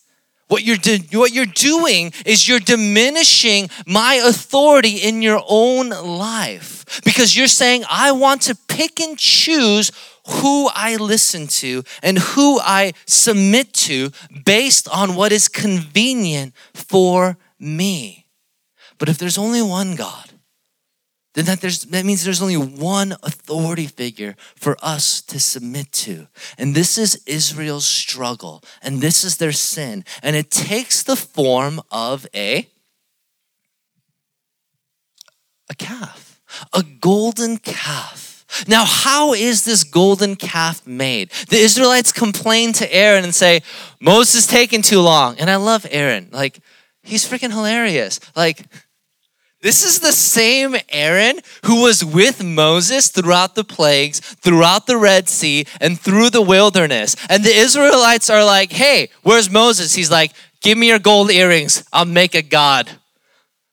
what 0.54 0.62
you're, 0.62 0.98
what 1.20 1.32
you're 1.32 1.46
doing 1.46 2.12
is 2.24 2.48
you're 2.48 2.60
diminishing 2.60 3.68
my 3.88 4.22
authority 4.24 4.98
in 4.98 5.20
your 5.20 5.42
own 5.48 5.88
life 5.88 7.02
because 7.04 7.36
you're 7.36 7.48
saying, 7.48 7.82
I 7.90 8.12
want 8.12 8.42
to 8.42 8.54
pick 8.68 9.00
and 9.00 9.18
choose 9.18 9.90
who 10.28 10.70
I 10.72 10.94
listen 10.94 11.48
to 11.48 11.82
and 12.04 12.18
who 12.18 12.60
I 12.60 12.92
submit 13.04 13.72
to 13.72 14.12
based 14.44 14.86
on 14.88 15.16
what 15.16 15.32
is 15.32 15.48
convenient 15.48 16.54
for 16.72 17.36
me. 17.58 18.26
But 18.98 19.08
if 19.08 19.18
there's 19.18 19.38
only 19.38 19.60
one 19.60 19.96
God, 19.96 20.33
then 21.34 21.44
that, 21.46 21.60
there's, 21.60 21.82
that 21.82 22.04
means 22.04 22.24
there's 22.24 22.42
only 22.42 22.56
one 22.56 23.16
authority 23.22 23.88
figure 23.88 24.36
for 24.54 24.76
us 24.80 25.20
to 25.22 25.40
submit 25.40 25.90
to. 25.92 26.28
And 26.56 26.74
this 26.74 26.96
is 26.96 27.20
Israel's 27.26 27.86
struggle, 27.86 28.62
and 28.82 29.00
this 29.00 29.24
is 29.24 29.36
their 29.36 29.52
sin. 29.52 30.04
And 30.22 30.36
it 30.36 30.50
takes 30.50 31.02
the 31.02 31.16
form 31.16 31.80
of 31.90 32.26
a, 32.34 32.68
a 35.68 35.74
calf, 35.74 36.40
a 36.72 36.82
golden 36.82 37.58
calf. 37.58 38.44
Now, 38.68 38.84
how 38.84 39.34
is 39.34 39.64
this 39.64 39.82
golden 39.82 40.36
calf 40.36 40.86
made? 40.86 41.30
The 41.48 41.56
Israelites 41.56 42.12
complain 42.12 42.72
to 42.74 42.94
Aaron 42.94 43.24
and 43.24 43.34
say, 43.34 43.62
Moses 44.00 44.42
is 44.42 44.46
taking 44.46 44.82
too 44.82 45.00
long. 45.00 45.36
And 45.40 45.50
I 45.50 45.56
love 45.56 45.84
Aaron. 45.90 46.28
Like, 46.30 46.60
he's 47.02 47.28
freaking 47.28 47.50
hilarious. 47.50 48.20
Like, 48.36 48.64
This 49.64 49.82
is 49.82 50.00
the 50.00 50.12
same 50.12 50.76
Aaron 50.90 51.40
who 51.64 51.84
was 51.84 52.04
with 52.04 52.44
Moses 52.44 53.08
throughout 53.08 53.54
the 53.54 53.64
plagues, 53.64 54.20
throughout 54.20 54.86
the 54.86 54.98
Red 54.98 55.26
Sea, 55.26 55.64
and 55.80 55.98
through 55.98 56.28
the 56.28 56.42
wilderness. 56.42 57.16
And 57.30 57.42
the 57.42 57.56
Israelites 57.56 58.28
are 58.28 58.44
like, 58.44 58.72
hey, 58.72 59.08
where's 59.22 59.48
Moses? 59.48 59.94
He's 59.94 60.10
like, 60.10 60.32
give 60.60 60.76
me 60.76 60.88
your 60.88 60.98
gold 60.98 61.30
earrings. 61.30 61.82
I'll 61.94 62.04
make 62.04 62.34
a 62.34 62.42
God. 62.42 62.90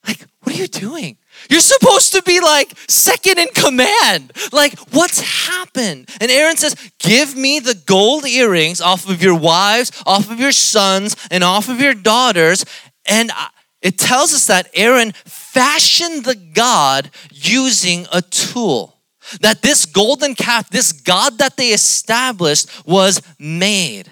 Like, 0.07 0.25
what 0.43 0.55
are 0.55 0.59
you 0.59 0.67
doing? 0.67 1.17
You're 1.49 1.59
supposed 1.59 2.13
to 2.13 2.21
be 2.21 2.39
like 2.39 2.71
second 2.87 3.37
in 3.37 3.49
command. 3.49 4.31
Like, 4.53 4.79
what's 4.93 5.19
happened? 5.19 6.07
And 6.21 6.31
Aaron 6.31 6.55
says, 6.55 6.73
Give 6.99 7.35
me 7.35 7.59
the 7.59 7.75
gold 7.75 8.25
earrings 8.25 8.79
off 8.79 9.09
of 9.09 9.21
your 9.21 9.37
wives, 9.37 9.91
off 10.05 10.31
of 10.31 10.39
your 10.39 10.53
sons, 10.53 11.17
and 11.29 11.43
off 11.43 11.67
of 11.67 11.81
your 11.81 11.93
daughters. 11.93 12.63
And 13.05 13.31
uh, 13.31 13.47
it 13.81 13.97
tells 13.97 14.33
us 14.33 14.47
that 14.47 14.69
Aaron 14.73 15.13
fashioned 15.53 16.23
the 16.23 16.35
God 16.35 17.09
using 17.31 18.07
a 18.11 18.21
tool. 18.21 18.97
That 19.41 19.61
this 19.61 19.85
golden 19.85 20.33
calf, 20.33 20.69
this 20.69 20.91
God 20.91 21.37
that 21.37 21.57
they 21.57 21.69
established, 21.69 22.87
was 22.87 23.21
made. 23.37 24.09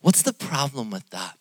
What's 0.00 0.22
the 0.22 0.32
problem 0.32 0.90
with 0.90 1.08
that? 1.10 1.38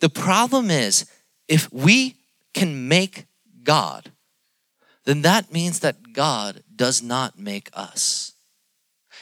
The 0.00 0.08
problem 0.08 0.70
is 0.70 1.06
if 1.48 1.70
we 1.72 2.16
can 2.54 2.88
make 2.88 3.26
God, 3.62 4.12
then 5.04 5.22
that 5.22 5.52
means 5.52 5.80
that 5.80 6.12
God 6.12 6.62
does 6.74 7.02
not 7.02 7.38
make 7.38 7.68
us. 7.74 8.32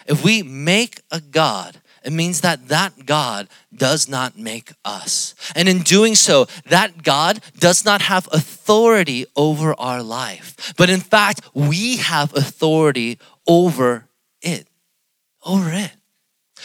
If 0.07 0.25
we 0.25 0.43
make 0.43 1.01
a 1.11 1.21
God, 1.21 1.81
it 2.05 2.13
means 2.13 2.41
that 2.41 2.69
that 2.69 3.07
God 3.07 3.49
does 3.75 4.09
not 4.09 4.37
make 4.37 4.73
us. 4.85 5.35
And 5.55 5.69
in 5.69 5.81
doing 5.81 6.15
so, 6.15 6.47
that 6.67 7.03
God 7.03 7.41
does 7.59 7.85
not 7.85 8.03
have 8.03 8.29
authority 8.33 9.27
over 9.37 9.75
our 9.79 10.03
life. 10.03 10.75
But 10.77 10.91
in 10.91 11.01
fact, 11.01 11.41
we 11.55 11.99
have 11.99 12.35
authority 12.35 13.19
over 13.47 14.07
it. 14.41 14.67
Over 15.45 15.71
it. 15.73 15.93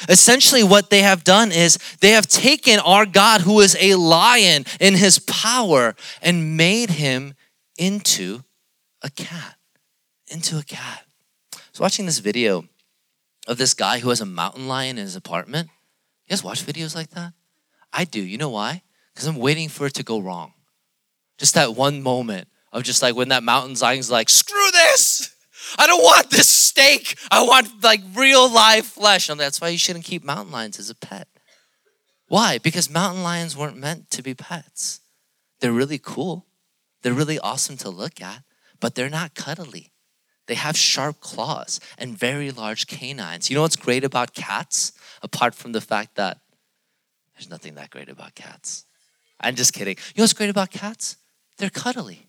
Essentially, 0.09 0.63
what 0.63 0.89
they 0.89 1.01
have 1.01 1.23
done 1.23 1.51
is 1.51 1.77
they 2.01 2.11
have 2.11 2.27
taken 2.27 2.79
our 2.79 3.05
God, 3.05 3.41
who 3.41 3.61
is 3.61 3.75
a 3.79 3.95
lion 3.95 4.65
in 4.79 4.93
his 4.93 5.19
power, 5.19 5.95
and 6.21 6.55
made 6.55 6.91
him 6.91 7.33
into 7.77 8.43
a 9.01 9.09
cat. 9.09 9.55
Into 10.27 10.59
a 10.59 10.63
cat. 10.63 11.03
I 11.55 11.59
was 11.71 11.79
watching 11.79 12.05
this 12.05 12.19
video 12.19 12.65
of 13.47 13.57
this 13.57 13.73
guy 13.73 13.99
who 13.99 14.09
has 14.09 14.21
a 14.21 14.25
mountain 14.25 14.67
lion 14.67 14.97
in 14.97 15.03
his 15.03 15.15
apartment. 15.15 15.69
You 16.25 16.31
guys 16.31 16.43
watch 16.43 16.65
videos 16.65 16.93
like 16.93 17.11
that? 17.11 17.33
I 17.93 18.03
do. 18.03 18.21
You 18.21 18.37
know 18.37 18.49
why? 18.49 18.83
Because 19.13 19.27
I'm 19.27 19.37
waiting 19.37 19.69
for 19.69 19.87
it 19.87 19.93
to 19.95 20.03
go 20.03 20.19
wrong. 20.19 20.53
Just 21.37 21.55
that 21.55 21.75
one 21.75 22.01
moment 22.01 22.49
of 22.73 22.83
just 22.83 23.01
like 23.01 23.15
when 23.15 23.29
that 23.29 23.43
mountain 23.43 23.75
lion's 23.79 24.11
like, 24.11 24.29
screw 24.29 24.71
this! 24.71 25.33
I 25.77 25.87
don't 25.87 26.03
want 26.03 26.29
this 26.29 26.47
steak. 26.47 27.17
I 27.31 27.43
want 27.43 27.83
like 27.83 28.01
real 28.15 28.51
live 28.51 28.85
flesh. 28.85 29.29
And 29.29 29.39
that's 29.39 29.59
why 29.59 29.69
you 29.69 29.77
shouldn't 29.77 30.05
keep 30.05 30.23
mountain 30.23 30.51
lions 30.51 30.79
as 30.79 30.89
a 30.89 30.95
pet. 30.95 31.27
Why? 32.27 32.57
Because 32.57 32.89
mountain 32.89 33.23
lions 33.23 33.55
weren't 33.55 33.77
meant 33.77 34.09
to 34.11 34.21
be 34.21 34.33
pets. 34.33 34.99
They're 35.59 35.71
really 35.71 35.99
cool. 35.99 36.45
They're 37.01 37.13
really 37.13 37.39
awesome 37.39 37.77
to 37.77 37.89
look 37.89 38.21
at, 38.21 38.43
but 38.79 38.95
they're 38.95 39.09
not 39.09 39.33
cuddly. 39.33 39.93
They 40.47 40.55
have 40.55 40.77
sharp 40.77 41.19
claws 41.19 41.79
and 41.97 42.17
very 42.17 42.51
large 42.51 42.87
canines. 42.87 43.49
You 43.49 43.55
know 43.55 43.61
what's 43.61 43.75
great 43.75 44.03
about 44.03 44.33
cats? 44.33 44.93
Apart 45.21 45.55
from 45.55 45.73
the 45.73 45.81
fact 45.81 46.15
that 46.15 46.39
there's 47.35 47.49
nothing 47.49 47.75
that 47.75 47.89
great 47.89 48.09
about 48.09 48.33
cats. 48.33 48.85
I'm 49.39 49.55
just 49.55 49.73
kidding. 49.73 49.95
You 49.97 50.19
know 50.19 50.23
what's 50.23 50.33
great 50.33 50.49
about 50.49 50.71
cats? 50.71 51.17
They're 51.57 51.69
cuddly. 51.69 52.27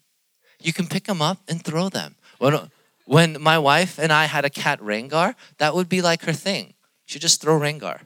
You 0.60 0.72
can 0.72 0.86
pick 0.86 1.04
them 1.04 1.22
up 1.22 1.38
and 1.48 1.62
throw 1.62 1.88
them. 1.88 2.16
When, 2.38 2.70
when 3.04 3.40
my 3.40 3.58
wife 3.58 3.98
and 3.98 4.12
I 4.12 4.26
had 4.26 4.44
a 4.44 4.50
cat, 4.50 4.80
Rengar, 4.80 5.34
that 5.58 5.74
would 5.74 5.88
be 5.88 6.02
like 6.02 6.22
her 6.22 6.32
thing. 6.32 6.74
She'd 7.06 7.22
just 7.22 7.40
throw 7.40 7.58
Rengar 7.58 8.00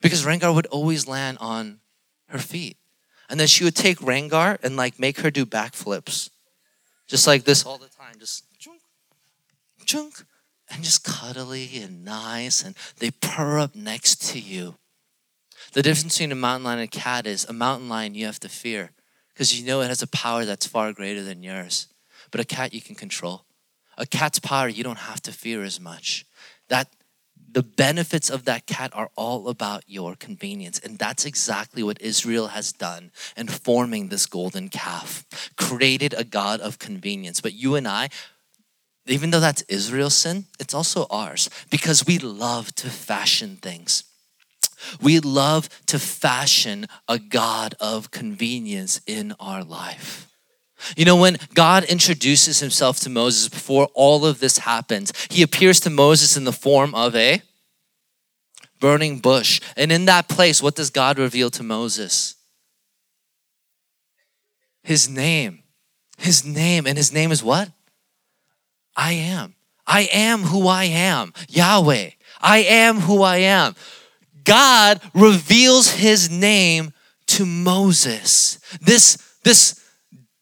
because 0.00 0.24
Rengar 0.24 0.54
would 0.54 0.66
always 0.66 1.06
land 1.06 1.38
on 1.40 1.80
her 2.28 2.38
feet. 2.38 2.76
And 3.28 3.38
then 3.38 3.46
she 3.46 3.64
would 3.64 3.76
take 3.76 3.98
Rengar 3.98 4.58
and 4.62 4.76
like 4.76 4.98
make 4.98 5.20
her 5.20 5.30
do 5.30 5.44
backflips. 5.44 6.30
Just 7.06 7.26
like 7.26 7.44
this 7.44 7.66
all 7.66 7.78
the 7.78 7.88
time. 7.88 8.14
Just 8.18 8.44
chunk, 9.90 10.24
and 10.70 10.84
just 10.84 11.04
cuddly 11.04 11.68
and 11.82 12.04
nice. 12.04 12.62
And 12.62 12.76
they 12.98 13.10
purr 13.10 13.58
up 13.58 13.74
next 13.74 14.22
to 14.30 14.38
you. 14.38 14.76
The 15.72 15.82
difference 15.82 16.14
between 16.14 16.32
a 16.32 16.36
mountain 16.36 16.64
lion 16.64 16.78
and 16.78 16.88
a 16.88 16.90
cat 16.90 17.26
is 17.26 17.44
a 17.44 17.52
mountain 17.52 17.88
lion 17.88 18.14
you 18.14 18.26
have 18.26 18.40
to 18.40 18.48
fear 18.48 18.92
because 19.34 19.58
you 19.58 19.66
know 19.66 19.80
it 19.80 19.88
has 19.88 20.02
a 20.02 20.06
power 20.06 20.44
that's 20.44 20.66
far 20.66 20.92
greater 20.92 21.22
than 21.22 21.42
yours. 21.42 21.88
But 22.30 22.40
a 22.40 22.44
cat 22.44 22.72
you 22.72 22.80
can 22.80 22.94
control. 22.94 23.44
A 23.98 24.06
cat's 24.06 24.38
power 24.38 24.68
you 24.68 24.84
don't 24.84 24.98
have 24.98 25.20
to 25.22 25.32
fear 25.32 25.62
as 25.62 25.80
much. 25.80 26.24
That 26.68 26.88
the 27.52 27.62
benefits 27.62 28.30
of 28.30 28.44
that 28.44 28.66
cat 28.66 28.90
are 28.94 29.10
all 29.16 29.48
about 29.48 29.82
your 29.86 30.14
convenience. 30.14 30.78
And 30.78 30.98
that's 30.98 31.24
exactly 31.24 31.82
what 31.82 32.00
Israel 32.00 32.48
has 32.48 32.72
done 32.72 33.10
in 33.36 33.48
forming 33.48 34.08
this 34.08 34.26
golden 34.26 34.68
calf, 34.68 35.26
created 35.56 36.14
a 36.16 36.24
God 36.24 36.60
of 36.60 36.78
convenience. 36.78 37.40
But 37.40 37.54
you 37.54 37.74
and 37.74 37.88
I, 37.88 38.08
even 39.06 39.30
though 39.30 39.40
that's 39.40 39.62
Israel's 39.62 40.14
sin, 40.14 40.44
it's 40.58 40.74
also 40.74 41.06
ours 41.10 41.48
because 41.70 42.06
we 42.06 42.18
love 42.18 42.74
to 42.76 42.88
fashion 42.88 43.56
things. 43.56 44.04
We 45.00 45.20
love 45.20 45.68
to 45.86 45.98
fashion 45.98 46.86
a 47.08 47.18
God 47.18 47.74
of 47.80 48.10
convenience 48.10 49.00
in 49.06 49.34
our 49.38 49.62
life. 49.62 50.26
You 50.96 51.04
know, 51.04 51.16
when 51.16 51.38
God 51.54 51.84
introduces 51.84 52.60
himself 52.60 53.00
to 53.00 53.10
Moses 53.10 53.48
before 53.48 53.88
all 53.94 54.24
of 54.24 54.40
this 54.40 54.58
happens, 54.58 55.12
he 55.28 55.42
appears 55.42 55.80
to 55.80 55.90
Moses 55.90 56.36
in 56.36 56.44
the 56.44 56.52
form 56.52 56.94
of 56.94 57.14
a 57.14 57.42
burning 58.80 59.18
bush. 59.18 59.60
And 59.76 59.92
in 59.92 60.06
that 60.06 60.28
place, 60.28 60.62
what 60.62 60.74
does 60.74 60.90
God 60.90 61.18
reveal 61.18 61.50
to 61.50 61.62
Moses? 61.62 62.34
His 64.82 65.08
name. 65.08 65.62
His 66.16 66.44
name. 66.46 66.86
And 66.86 66.96
his 66.96 67.12
name 67.12 67.30
is 67.30 67.44
what? 67.44 67.70
I 69.00 69.12
am. 69.12 69.54
I 69.86 70.02
am 70.12 70.42
who 70.42 70.68
I 70.68 70.84
am. 70.84 71.32
Yahweh. 71.48 72.10
I 72.42 72.58
am 72.58 73.00
who 73.00 73.22
I 73.22 73.38
am. 73.38 73.74
God 74.44 75.00
reveals 75.14 75.90
his 75.90 76.28
name 76.30 76.92
to 77.28 77.46
Moses. 77.46 78.60
This, 78.82 79.16
this 79.42 79.79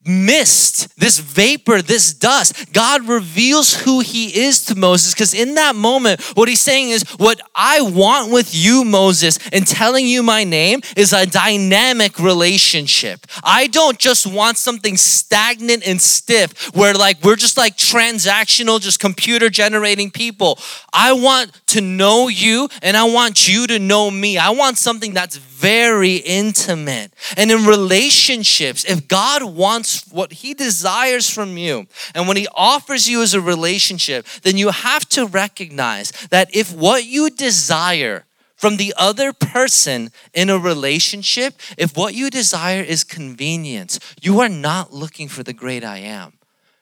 mist, 0.08 0.98
this 0.98 1.18
vapor, 1.18 1.82
this 1.82 2.12
dust. 2.12 2.72
God 2.72 3.06
reveals 3.06 3.74
who 3.74 4.00
He 4.00 4.40
is 4.40 4.64
to 4.66 4.74
Moses 4.74 5.14
because 5.14 5.34
in 5.34 5.54
that 5.54 5.76
moment, 5.76 6.20
what 6.34 6.48
He's 6.48 6.60
saying 6.60 6.90
is, 6.90 7.04
What 7.18 7.40
I 7.54 7.80
want 7.80 8.32
with 8.32 8.54
you, 8.54 8.84
Moses, 8.84 9.38
and 9.52 9.66
telling 9.66 10.06
you 10.06 10.22
my 10.22 10.44
name 10.44 10.80
is 10.96 11.12
a 11.12 11.26
dynamic 11.26 12.18
relationship. 12.18 13.26
I 13.44 13.66
don't 13.66 13.98
just 13.98 14.26
want 14.26 14.56
something 14.56 14.96
stagnant 14.96 15.86
and 15.86 16.00
stiff 16.00 16.74
where 16.74 16.94
like 16.94 17.22
we're 17.22 17.36
just 17.36 17.56
like 17.56 17.76
transactional, 17.76 18.80
just 18.80 19.00
computer 19.00 19.50
generating 19.50 20.10
people. 20.10 20.58
I 20.92 21.12
want 21.12 21.52
to 21.68 21.80
know 21.80 22.28
you 22.28 22.68
and 22.82 22.96
I 22.96 23.04
want 23.04 23.48
you 23.48 23.66
to 23.66 23.78
know 23.78 24.10
me. 24.10 24.38
I 24.38 24.50
want 24.50 24.78
something 24.78 25.14
that's 25.14 25.36
very 25.58 26.16
intimate. 26.16 27.12
And 27.36 27.50
in 27.50 27.66
relationships, 27.66 28.84
if 28.84 29.08
God 29.08 29.42
wants 29.42 30.06
what 30.10 30.32
He 30.32 30.54
desires 30.54 31.28
from 31.28 31.58
you 31.58 31.86
and 32.14 32.28
when 32.28 32.36
He 32.36 32.46
offers 32.54 33.08
you 33.08 33.22
as 33.22 33.34
a 33.34 33.40
relationship, 33.40 34.26
then 34.42 34.56
you 34.56 34.70
have 34.70 35.08
to 35.10 35.26
recognize 35.26 36.12
that 36.30 36.54
if 36.54 36.72
what 36.74 37.04
you 37.04 37.30
desire 37.30 38.24
from 38.56 38.76
the 38.76 38.92
other 38.96 39.32
person 39.32 40.10
in 40.34 40.50
a 40.50 40.58
relationship, 40.58 41.54
if 41.76 41.96
what 41.96 42.14
you 42.14 42.28
desire 42.30 42.82
is 42.82 43.04
convenience, 43.04 44.00
you 44.20 44.40
are 44.40 44.48
not 44.48 44.92
looking 44.92 45.28
for 45.28 45.42
the 45.42 45.52
great 45.52 45.84
I 45.84 45.98
am. 45.98 46.34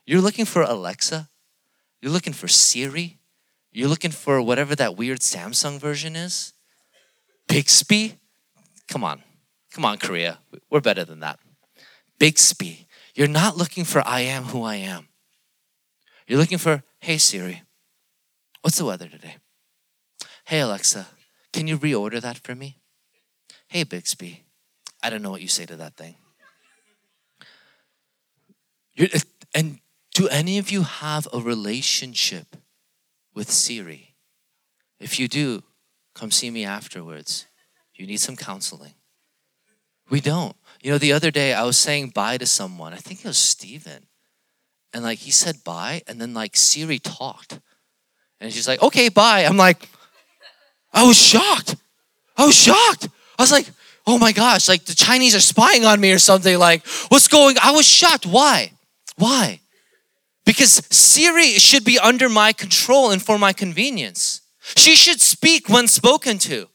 You're 0.07 0.23
looking 0.23 0.45
for 0.45 0.63
Alexa, 0.63 1.29
you're 2.01 2.13
looking 2.13 2.33
for 2.33 2.49
Siri, 2.49 3.19
you're 3.73 3.89
looking 3.89 4.11
for 4.11 4.41
whatever 4.41 4.75
that 4.77 4.97
weird 4.97 5.21
Samsung 5.21 5.79
version 5.79 6.17
is, 6.17 6.53
Bixby. 7.49 8.19
Come 8.89 9.05
on. 9.05 9.23
Come 9.73 9.85
on, 9.85 9.99
Korea. 9.99 10.39
We're 10.71 10.81
better 10.81 11.05
than 11.05 11.21
that. 11.21 11.39
Bixby. 12.19 12.87
You're 13.15 13.29
not 13.29 13.57
looking 13.57 13.85
for 13.85 14.07
I 14.07 14.21
am 14.21 14.45
who 14.45 14.63
I 14.63 14.77
am. 14.77 15.09
You're 16.27 16.39
looking 16.39 16.59
for, 16.59 16.83
hey 17.01 17.19
Siri, 17.19 17.63
what's 18.61 18.79
the 18.79 18.85
weather 18.85 19.09
today? 19.09 19.37
Hey 20.45 20.61
Alexa, 20.61 21.07
can 21.53 21.67
you 21.67 21.79
reorder 21.79 22.21
that 22.21 22.39
for 22.39 22.55
me? 22.55 22.79
Hey 23.69 23.85
Bixby, 23.85 24.45
I 25.03 25.11
don't 25.11 25.23
know 25.23 25.31
what 25.31 25.41
you 25.41 25.49
say 25.49 25.67
to 25.67 25.77
that 25.77 25.97
thing. 25.97 26.17
You're, 28.95 29.09
uh, 29.15 29.21
and 29.55 29.79
do 30.15 30.29
any 30.29 30.59
of 30.59 30.71
you 30.71 30.83
have 30.83 31.29
a 31.33 31.41
relationship 31.41 32.57
with 33.35 33.51
Siri? 33.51 34.15
If 34.99 35.21
you 35.21 35.29
do, 35.29 35.63
come 36.15 36.31
see 36.31 36.51
me 36.51 36.65
afterwards. 36.65 37.47
You 37.97 38.07
need 38.07 38.21
some 38.21 38.37
counseling. 38.37 38.95
We 40.11 40.21
don't. 40.21 40.55
You 40.83 40.93
know, 40.93 40.99
the 40.99 41.13
other 41.13 41.31
day 41.31 41.53
I 41.55 41.65
was 41.65 41.79
saying 41.79 42.11
bye 42.11 42.39
to 42.39 42.47
someone. 42.47 42.93
I 42.93 42.97
think 42.99 43.21
it 43.21 43.29
was 43.29 43.39
Steven. 43.39 44.07
and 44.93 45.03
like 45.03 45.19
he 45.19 45.31
said 45.31 45.63
bye, 45.65 46.03
and 46.07 46.21
then 46.21 46.33
like 46.33 46.57
Siri 46.57 46.99
talked. 46.99 47.61
And 48.41 48.53
she's 48.53 48.69
like, 48.69 48.83
okay, 48.83 49.09
bye. 49.09 49.41
I'm 49.45 49.57
like, 49.57 49.89
I 50.93 51.07
was 51.07 51.17
shocked. 51.17 51.77
I 52.37 52.47
was 52.47 52.55
shocked. 52.55 53.09
I 53.39 53.43
was 53.43 53.53
like, 53.53 53.69
oh 54.07 54.19
my 54.19 54.33
gosh, 54.33 54.69
like 54.69 54.85
the 54.85 54.95
Chinese 54.95 55.35
are 55.35 55.41
spying 55.41 55.85
on 55.85 56.01
me 56.01 56.13
or 56.13 56.19
something. 56.19 56.59
Like, 56.59 56.87
what's 57.09 57.29
going 57.29 57.57
I 57.63 57.73
was 57.73 57.87
shocked. 57.87 58.27
Why? 58.27 58.73
Why? 59.17 59.61
Because 60.45 60.87
Siri 60.91 61.59
should 61.59 61.85
be 61.85 61.99
under 61.99 62.29
my 62.29 62.53
control 62.53 63.11
and 63.11 63.21
for 63.21 63.39
my 63.39 63.53
convenience. 63.53 64.43
She 64.77 64.97
should 64.97 65.21
speak 65.21 65.69
when 65.69 65.89
spoken 65.89 66.39
to. 66.39 66.69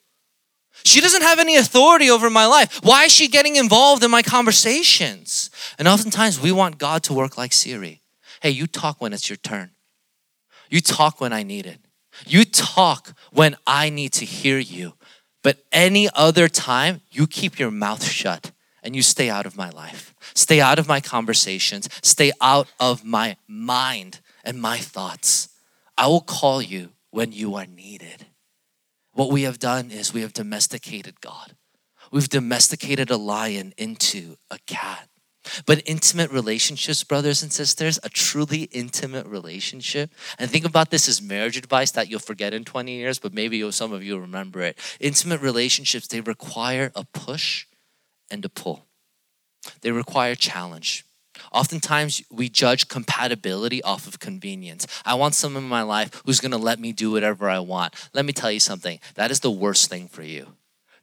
She 0.83 1.01
doesn't 1.01 1.21
have 1.21 1.39
any 1.39 1.55
authority 1.55 2.09
over 2.09 2.29
my 2.29 2.45
life. 2.45 2.79
Why 2.83 3.05
is 3.05 3.11
she 3.11 3.27
getting 3.27 3.55
involved 3.55 4.03
in 4.03 4.11
my 4.11 4.21
conversations? 4.21 5.49
And 5.77 5.87
oftentimes 5.87 6.39
we 6.39 6.51
want 6.51 6.77
God 6.77 7.03
to 7.03 7.13
work 7.13 7.37
like 7.37 7.53
Siri. 7.53 8.01
Hey, 8.41 8.49
you 8.49 8.67
talk 8.67 8.99
when 8.99 9.13
it's 9.13 9.29
your 9.29 9.37
turn. 9.37 9.71
You 10.69 10.81
talk 10.81 11.21
when 11.21 11.33
I 11.33 11.43
need 11.43 11.65
it. 11.65 11.79
You 12.25 12.45
talk 12.45 13.13
when 13.31 13.55
I 13.67 13.89
need 13.89 14.13
to 14.13 14.25
hear 14.25 14.57
you. 14.57 14.93
But 15.43 15.57
any 15.71 16.09
other 16.15 16.47
time, 16.47 17.01
you 17.11 17.27
keep 17.27 17.59
your 17.59 17.71
mouth 17.71 18.03
shut 18.03 18.51
and 18.83 18.95
you 18.95 19.01
stay 19.01 19.29
out 19.29 19.45
of 19.45 19.57
my 19.57 19.69
life. 19.69 20.15
Stay 20.33 20.61
out 20.61 20.79
of 20.79 20.87
my 20.87 20.99
conversations. 20.99 21.89
Stay 22.01 22.31
out 22.41 22.67
of 22.79 23.03
my 23.03 23.37
mind 23.47 24.21
and 24.43 24.61
my 24.61 24.77
thoughts. 24.77 25.49
I 25.97 26.07
will 26.07 26.21
call 26.21 26.61
you 26.61 26.89
when 27.11 27.31
you 27.31 27.55
are 27.55 27.65
needed. 27.65 28.25
What 29.13 29.31
we 29.31 29.43
have 29.43 29.59
done 29.59 29.91
is 29.91 30.13
we 30.13 30.21
have 30.21 30.33
domesticated 30.33 31.21
God. 31.21 31.55
We've 32.11 32.29
domesticated 32.29 33.09
a 33.09 33.17
lion 33.17 33.73
into 33.77 34.37
a 34.49 34.57
cat. 34.65 35.07
But 35.65 35.81
intimate 35.85 36.31
relationships, 36.31 37.03
brothers 37.03 37.41
and 37.41 37.51
sisters, 37.51 37.99
a 38.03 38.09
truly 38.09 38.63
intimate 38.63 39.25
relationship. 39.25 40.11
And 40.37 40.49
think 40.49 40.65
about 40.65 40.91
this 40.91 41.07
as 41.07 41.21
marriage 41.21 41.57
advice 41.57 41.91
that 41.91 42.09
you'll 42.09 42.19
forget 42.19 42.53
in 42.53 42.63
20 42.63 42.91
years, 42.91 43.17
but 43.17 43.33
maybe 43.33 43.69
some 43.71 43.91
of 43.91 44.03
you 44.03 44.19
remember 44.19 44.61
it. 44.61 44.77
Intimate 44.99 45.41
relationships, 45.41 46.07
they 46.07 46.21
require 46.21 46.91
a 46.95 47.05
push 47.05 47.65
and 48.29 48.45
a 48.45 48.49
pull, 48.49 48.85
they 49.81 49.91
require 49.91 50.35
challenge. 50.35 51.05
Oftentimes, 51.51 52.21
we 52.29 52.49
judge 52.49 52.87
compatibility 52.87 53.81
off 53.83 54.07
of 54.07 54.19
convenience. 54.19 54.87
I 55.05 55.15
want 55.15 55.35
someone 55.35 55.63
in 55.63 55.69
my 55.69 55.81
life 55.81 56.21
who's 56.25 56.39
gonna 56.39 56.57
let 56.57 56.79
me 56.79 56.91
do 56.91 57.11
whatever 57.11 57.49
I 57.49 57.59
want. 57.59 57.93
Let 58.13 58.25
me 58.25 58.33
tell 58.33 58.51
you 58.51 58.59
something 58.59 58.99
that 59.15 59.31
is 59.31 59.39
the 59.39 59.51
worst 59.51 59.89
thing 59.89 60.07
for 60.07 60.23
you. 60.23 60.53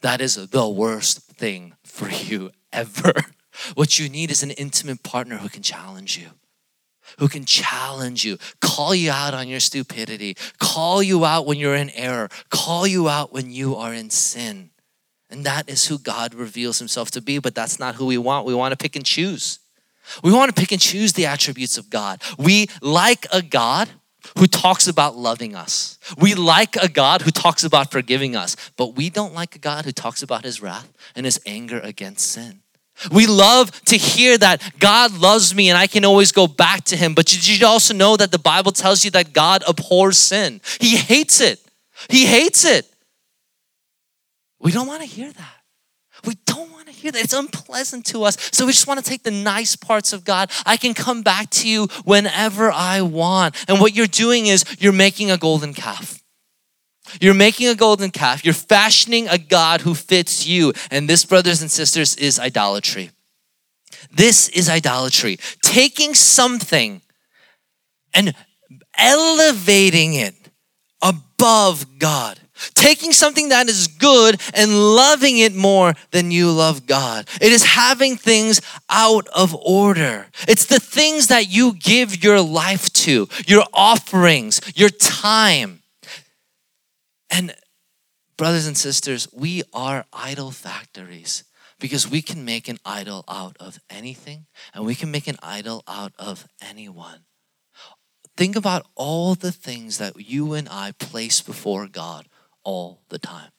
That 0.00 0.20
is 0.20 0.34
the 0.34 0.68
worst 0.68 1.22
thing 1.22 1.74
for 1.84 2.08
you 2.28 2.50
ever. 2.72 3.12
What 3.74 3.98
you 3.98 4.08
need 4.08 4.30
is 4.30 4.42
an 4.42 4.52
intimate 4.52 5.02
partner 5.02 5.38
who 5.38 5.48
can 5.48 5.62
challenge 5.62 6.16
you, 6.16 6.28
who 7.18 7.28
can 7.28 7.44
challenge 7.44 8.24
you, 8.24 8.38
call 8.60 8.94
you 8.94 9.10
out 9.10 9.34
on 9.34 9.48
your 9.48 9.60
stupidity, 9.60 10.36
call 10.58 11.02
you 11.02 11.24
out 11.24 11.46
when 11.46 11.58
you're 11.58 11.74
in 11.74 11.90
error, 11.90 12.28
call 12.50 12.86
you 12.86 13.08
out 13.08 13.32
when 13.32 13.50
you 13.50 13.74
are 13.74 13.92
in 13.92 14.10
sin. 14.10 14.70
And 15.30 15.44
that 15.44 15.68
is 15.68 15.88
who 15.88 15.98
God 15.98 16.34
reveals 16.34 16.78
himself 16.78 17.10
to 17.12 17.20
be, 17.20 17.38
but 17.38 17.54
that's 17.54 17.78
not 17.78 17.96
who 17.96 18.06
we 18.06 18.16
want. 18.16 18.46
We 18.46 18.54
want 18.54 18.72
to 18.72 18.76
pick 18.76 18.96
and 18.96 19.04
choose. 19.04 19.58
We 20.22 20.32
want 20.32 20.54
to 20.54 20.60
pick 20.60 20.72
and 20.72 20.80
choose 20.80 21.12
the 21.12 21.26
attributes 21.26 21.78
of 21.78 21.90
God. 21.90 22.22
We 22.38 22.68
like 22.80 23.26
a 23.32 23.42
God 23.42 23.88
who 24.38 24.46
talks 24.46 24.86
about 24.86 25.16
loving 25.16 25.54
us. 25.54 25.98
We 26.18 26.34
like 26.34 26.76
a 26.76 26.88
God 26.88 27.22
who 27.22 27.30
talks 27.30 27.64
about 27.64 27.90
forgiving 27.90 28.36
us, 28.36 28.56
but 28.76 28.96
we 28.96 29.10
don't 29.10 29.34
like 29.34 29.54
a 29.54 29.58
God 29.58 29.84
who 29.84 29.92
talks 29.92 30.22
about 30.22 30.44
his 30.44 30.60
wrath 30.60 30.92
and 31.14 31.24
his 31.24 31.40
anger 31.46 31.80
against 31.80 32.30
sin. 32.30 32.60
We 33.12 33.26
love 33.26 33.70
to 33.84 33.96
hear 33.96 34.36
that 34.38 34.60
God 34.80 35.16
loves 35.16 35.54
me 35.54 35.68
and 35.68 35.78
I 35.78 35.86
can 35.86 36.04
always 36.04 36.32
go 36.32 36.48
back 36.48 36.84
to 36.84 36.96
him. 36.96 37.14
But 37.14 37.26
did 37.26 37.46
you 37.46 37.64
also 37.64 37.94
know 37.94 38.16
that 38.16 38.32
the 38.32 38.40
Bible 38.40 38.72
tells 38.72 39.04
you 39.04 39.10
that 39.12 39.32
God 39.32 39.62
abhors 39.68 40.18
sin? 40.18 40.60
He 40.80 40.96
hates 40.96 41.40
it. 41.40 41.60
He 42.10 42.26
hates 42.26 42.64
it. 42.64 42.92
We 44.58 44.72
don't 44.72 44.88
want 44.88 45.02
to 45.02 45.06
hear 45.06 45.30
that. 45.30 45.54
We 46.24 46.34
don't 46.44 46.72
hear 46.98 47.12
that. 47.12 47.22
It's 47.22 47.32
unpleasant 47.32 48.06
to 48.06 48.24
us. 48.24 48.36
So 48.52 48.66
we 48.66 48.72
just 48.72 48.86
want 48.86 49.02
to 49.02 49.08
take 49.08 49.22
the 49.22 49.30
nice 49.30 49.76
parts 49.76 50.12
of 50.12 50.24
God. 50.24 50.50
I 50.66 50.76
can 50.76 50.94
come 50.94 51.22
back 51.22 51.50
to 51.50 51.68
you 51.68 51.86
whenever 52.04 52.70
I 52.70 53.02
want. 53.02 53.54
And 53.68 53.80
what 53.80 53.94
you're 53.94 54.06
doing 54.06 54.46
is 54.46 54.64
you're 54.78 54.92
making 54.92 55.30
a 55.30 55.38
golden 55.38 55.74
calf. 55.74 56.22
You're 57.20 57.34
making 57.34 57.68
a 57.68 57.74
golden 57.74 58.10
calf. 58.10 58.44
You're 58.44 58.54
fashioning 58.54 59.28
a 59.28 59.38
God 59.38 59.80
who 59.80 59.94
fits 59.94 60.46
you. 60.46 60.72
And 60.90 61.08
this, 61.08 61.24
brothers 61.24 61.62
and 61.62 61.70
sisters, 61.70 62.14
is 62.16 62.38
idolatry. 62.38 63.10
This 64.10 64.48
is 64.50 64.68
idolatry. 64.68 65.38
Taking 65.62 66.14
something 66.14 67.00
and 68.14 68.34
elevating 68.96 70.14
it 70.14 70.34
above 71.02 71.98
God. 71.98 72.38
Taking 72.74 73.12
something 73.12 73.50
that 73.50 73.68
is 73.68 73.86
good 73.86 74.40
and 74.54 74.72
loving 74.72 75.38
it 75.38 75.54
more 75.54 75.94
than 76.10 76.30
you 76.30 76.50
love 76.50 76.86
God. 76.86 77.28
It 77.40 77.52
is 77.52 77.64
having 77.64 78.16
things 78.16 78.60
out 78.90 79.28
of 79.28 79.54
order. 79.54 80.26
It's 80.46 80.66
the 80.66 80.80
things 80.80 81.28
that 81.28 81.48
you 81.48 81.74
give 81.74 82.22
your 82.22 82.40
life 82.40 82.92
to, 83.04 83.28
your 83.46 83.64
offerings, 83.72 84.60
your 84.74 84.90
time. 84.90 85.82
And 87.30 87.54
brothers 88.36 88.66
and 88.66 88.76
sisters, 88.76 89.28
we 89.32 89.62
are 89.72 90.06
idol 90.12 90.50
factories 90.50 91.44
because 91.78 92.08
we 92.08 92.22
can 92.22 92.44
make 92.44 92.68
an 92.68 92.78
idol 92.84 93.24
out 93.28 93.56
of 93.60 93.78
anything 93.88 94.46
and 94.74 94.84
we 94.84 94.94
can 94.94 95.10
make 95.10 95.28
an 95.28 95.36
idol 95.42 95.82
out 95.86 96.12
of 96.18 96.46
anyone. 96.60 97.24
Think 98.36 98.56
about 98.56 98.86
all 98.94 99.34
the 99.34 99.52
things 99.52 99.98
that 99.98 100.14
you 100.16 100.54
and 100.54 100.68
I 100.68 100.92
place 100.92 101.40
before 101.40 101.88
God 101.88 102.28
all 102.68 103.02
the 103.08 103.18
time. 103.18 103.50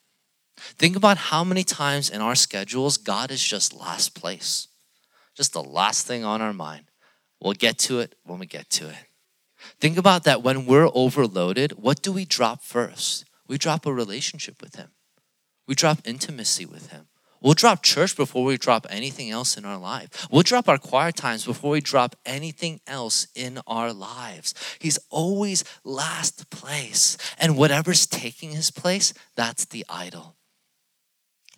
Think 0.56 0.94
about 0.96 1.16
how 1.16 1.42
many 1.42 1.64
times 1.64 2.10
in 2.10 2.20
our 2.20 2.34
schedules 2.34 2.96
God 2.96 3.30
is 3.30 3.42
just 3.42 3.74
last 3.74 4.14
place, 4.14 4.68
just 5.36 5.52
the 5.52 5.62
last 5.62 6.06
thing 6.06 6.24
on 6.24 6.40
our 6.40 6.52
mind. 6.52 6.84
We'll 7.40 7.54
get 7.54 7.78
to 7.86 8.00
it 8.00 8.14
when 8.24 8.38
we 8.38 8.46
get 8.46 8.70
to 8.70 8.88
it. 8.88 9.06
Think 9.80 9.96
about 9.98 10.24
that 10.24 10.42
when 10.42 10.66
we're 10.66 10.90
overloaded, 10.94 11.72
what 11.72 12.02
do 12.02 12.12
we 12.12 12.24
drop 12.24 12.62
first? 12.62 13.24
we 13.50 13.58
drop 13.58 13.84
a 13.84 13.92
relationship 13.92 14.62
with 14.62 14.76
Him. 14.76 14.90
We 15.66 15.74
drop 15.74 15.98
intimacy 16.04 16.64
with 16.64 16.92
Him. 16.92 17.08
We'll 17.40 17.54
drop 17.54 17.82
church 17.82 18.16
before 18.16 18.44
we 18.44 18.58
drop 18.58 18.86
anything 18.90 19.30
else 19.30 19.56
in 19.56 19.64
our 19.64 19.78
life. 19.78 20.28
We'll 20.30 20.42
drop 20.42 20.68
our 20.68 20.76
choir 20.76 21.10
times 21.10 21.46
before 21.46 21.70
we 21.70 21.80
drop 21.80 22.16
anything 22.26 22.80
else 22.86 23.28
in 23.34 23.60
our 23.66 23.92
lives. 23.92 24.54
He's 24.78 24.98
always 25.08 25.64
last 25.82 26.50
place. 26.50 27.16
And 27.38 27.56
whatever's 27.56 28.06
taking 28.06 28.50
his 28.50 28.70
place, 28.70 29.14
that's 29.36 29.64
the 29.64 29.86
idol. 29.88 30.36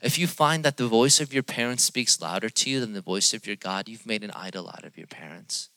If 0.01 0.19
you 0.19 0.27
find 0.27 0.65
that 0.65 0.77
the 0.77 0.87
voice 0.87 1.21
of 1.21 1.33
your 1.33 1.43
parents 1.43 1.85
speaks 1.85 2.21
louder 2.21 2.49
to 2.49 2.71
you 2.71 2.81
than 2.81 2.93
the 2.93 3.01
voice 3.01 3.35
of 3.35 3.47
your 3.47 3.57
God, 3.57 3.89
you've 3.89 4.07
made 4.07 4.23
an 4.23 4.33
idol 4.33 4.69
out 4.69 4.85
of 4.85 4.97
your 4.97 5.07
parents. 5.07 5.69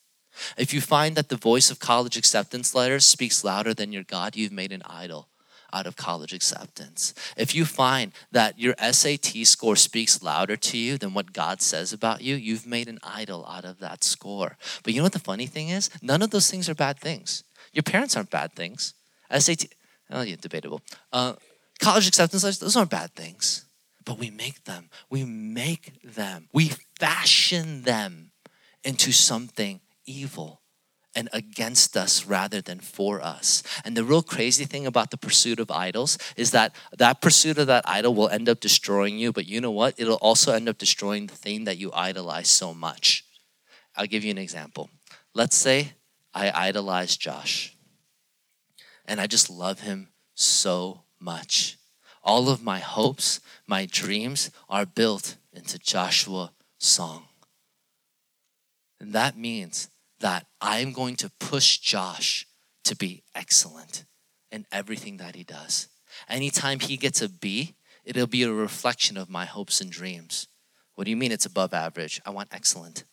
If 0.57 0.73
you 0.73 0.81
find 0.81 1.15
that 1.15 1.29
the 1.29 1.37
voice 1.37 1.71
of 1.71 1.79
college 1.79 2.17
acceptance 2.17 2.75
letters 2.75 3.05
speaks 3.05 3.43
louder 3.43 3.73
than 3.73 3.93
your 3.93 4.03
God, 4.03 4.35
you've 4.35 4.51
made 4.51 4.71
an 4.71 4.83
idol 4.85 5.29
out 5.75 5.85
of 5.85 5.97
college 5.97 6.33
acceptance. 6.33 7.13
If 7.35 7.53
you 7.53 7.65
find 7.65 8.13
that 8.31 8.57
your 8.57 8.75
SAT 8.79 9.45
score 9.45 9.75
speaks 9.75 10.23
louder 10.23 10.55
to 10.55 10.77
you 10.77 10.97
than 10.97 11.13
what 11.13 11.33
God 11.33 11.61
says 11.61 11.91
about 11.91 12.21
you, 12.21 12.35
you've 12.35 12.65
made 12.65 12.87
an 12.87 12.99
idol 13.03 13.45
out 13.45 13.65
of 13.65 13.79
that 13.79 14.03
score. 14.03 14.57
But 14.83 14.93
you 14.93 14.99
know 14.99 15.05
what 15.05 15.11
the 15.11 15.19
funny 15.19 15.47
thing 15.47 15.69
is? 15.69 15.89
None 16.01 16.21
of 16.21 16.31
those 16.31 16.49
things 16.49 16.69
are 16.69 16.75
bad 16.75 16.97
things. 16.97 17.43
Your 17.73 17.83
parents 17.83 18.15
aren't 18.15 18.29
bad 18.29 18.53
things. 18.53 18.93
SAT, 19.37 19.65
oh 20.11 20.21
yeah, 20.21 20.37
debatable. 20.39 20.81
Uh, 21.11 21.33
college 21.79 22.07
acceptance 22.07 22.43
those 22.59 22.77
aren't 22.77 22.89
bad 22.89 23.13
things. 23.13 23.65
But 24.05 24.19
we 24.19 24.29
make 24.29 24.63
them. 24.65 24.89
We 25.09 25.25
make 25.25 25.99
them. 26.03 26.47
We 26.53 26.71
fashion 26.99 27.81
them 27.81 28.31
into 28.83 29.11
something 29.11 29.81
evil 30.05 30.61
and 31.15 31.29
against 31.31 31.95
us 31.95 32.25
rather 32.25 32.61
than 32.61 32.79
for 32.79 33.21
us. 33.21 33.63
And 33.83 33.95
the 33.95 34.03
real 34.03 34.21
crazy 34.21 34.65
thing 34.65 34.85
about 34.85 35.11
the 35.11 35.17
pursuit 35.17 35.59
of 35.59 35.71
idols 35.71 36.17
is 36.35 36.51
that 36.51 36.75
that 36.97 37.21
pursuit 37.21 37.57
of 37.57 37.67
that 37.67 37.87
idol 37.87 38.13
will 38.13 38.29
end 38.29 38.49
up 38.49 38.59
destroying 38.59 39.17
you, 39.17 39.31
but 39.31 39.47
you 39.47 39.61
know 39.61 39.71
what? 39.71 39.95
It'll 39.97 40.15
also 40.15 40.53
end 40.53 40.67
up 40.67 40.77
destroying 40.77 41.27
the 41.27 41.35
thing 41.35 41.63
that 41.63 41.77
you 41.77 41.91
idolize 41.93 42.49
so 42.49 42.73
much. 42.73 43.25
I'll 43.95 44.07
give 44.07 44.23
you 44.23 44.31
an 44.31 44.37
example. 44.37 44.89
Let's 45.33 45.55
say 45.55 45.93
I 46.33 46.51
idolize 46.51 47.15
Josh 47.15 47.75
and 49.05 49.21
I 49.21 49.27
just 49.27 49.49
love 49.49 49.81
him 49.81 50.09
so 50.33 51.03
much. 51.19 51.77
All 52.23 52.49
of 52.49 52.63
my 52.63 52.79
hopes, 52.79 53.39
my 53.67 53.85
dreams 53.85 54.51
are 54.67 54.85
built 54.85 55.37
into 55.53 55.77
Joshua's 55.79 56.49
song. 56.77 57.25
And 58.99 59.13
that 59.13 59.37
means 59.37 59.89
that 60.25 60.47
I'm 60.59 60.91
going 60.91 61.15
to 61.17 61.29
push 61.39 61.77
Josh 61.77 62.47
to 62.83 62.95
be 62.95 63.21
excellent 63.35 64.05
in 64.51 64.65
everything 64.71 65.17
that 65.17 65.35
he 65.35 65.43
does. 65.43 65.87
Anytime 66.27 66.79
he 66.79 66.97
gets 66.97 67.21
a 67.21 67.29
B, 67.29 67.75
it'll 68.03 68.25
be 68.25 68.41
a 68.41 68.51
reflection 68.51 69.17
of 69.17 69.29
my 69.29 69.45
hopes 69.45 69.81
and 69.81 69.91
dreams. 69.91 70.47
What 70.95 71.03
do 71.03 71.11
you 71.11 71.15
mean 71.15 71.31
it's 71.31 71.45
above 71.45 71.75
average? 71.75 72.19
I 72.25 72.31
want 72.31 72.49
excellent. 72.51 73.03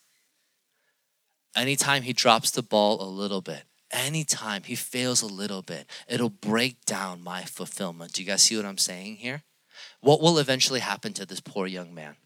anytime 1.55 2.01
he 2.05 2.14
drops 2.14 2.51
the 2.51 2.62
ball 2.62 3.03
a 3.03 3.05
little 3.05 3.42
bit, 3.42 3.64
anytime 3.90 4.62
he 4.62 4.75
fails 4.75 5.20
a 5.20 5.27
little 5.27 5.61
bit, 5.61 5.85
it'll 6.09 6.31
break 6.31 6.83
down 6.87 7.22
my 7.22 7.42
fulfillment. 7.42 8.14
Do 8.14 8.22
you 8.22 8.27
guys 8.27 8.40
see 8.40 8.57
what 8.57 8.64
I'm 8.64 8.79
saying 8.79 9.16
here? 9.16 9.42
What 10.01 10.22
will 10.22 10.38
eventually 10.38 10.81
happen 10.81 11.12
to 11.12 11.27
this 11.27 11.40
poor 11.40 11.66
young 11.66 11.92
man? 11.92 12.16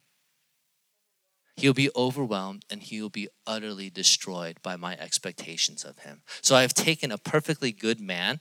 He'll 1.57 1.73
be 1.73 1.91
overwhelmed 1.97 2.65
and 2.69 2.83
he 2.83 3.01
will 3.01 3.11
be 3.11 3.29
utterly 3.47 3.89
destroyed 3.89 4.59
by 4.63 4.77
my 4.77 4.97
expectations 4.99 5.85
of 5.85 6.01
him. 6.01 6.23
So 6.43 6.55
I 6.55 6.63
have 6.63 6.75
taken 6.75 7.11
a 7.11 7.19
perfectly 7.19 7.73
good 7.73 8.01
man 8.01 8.41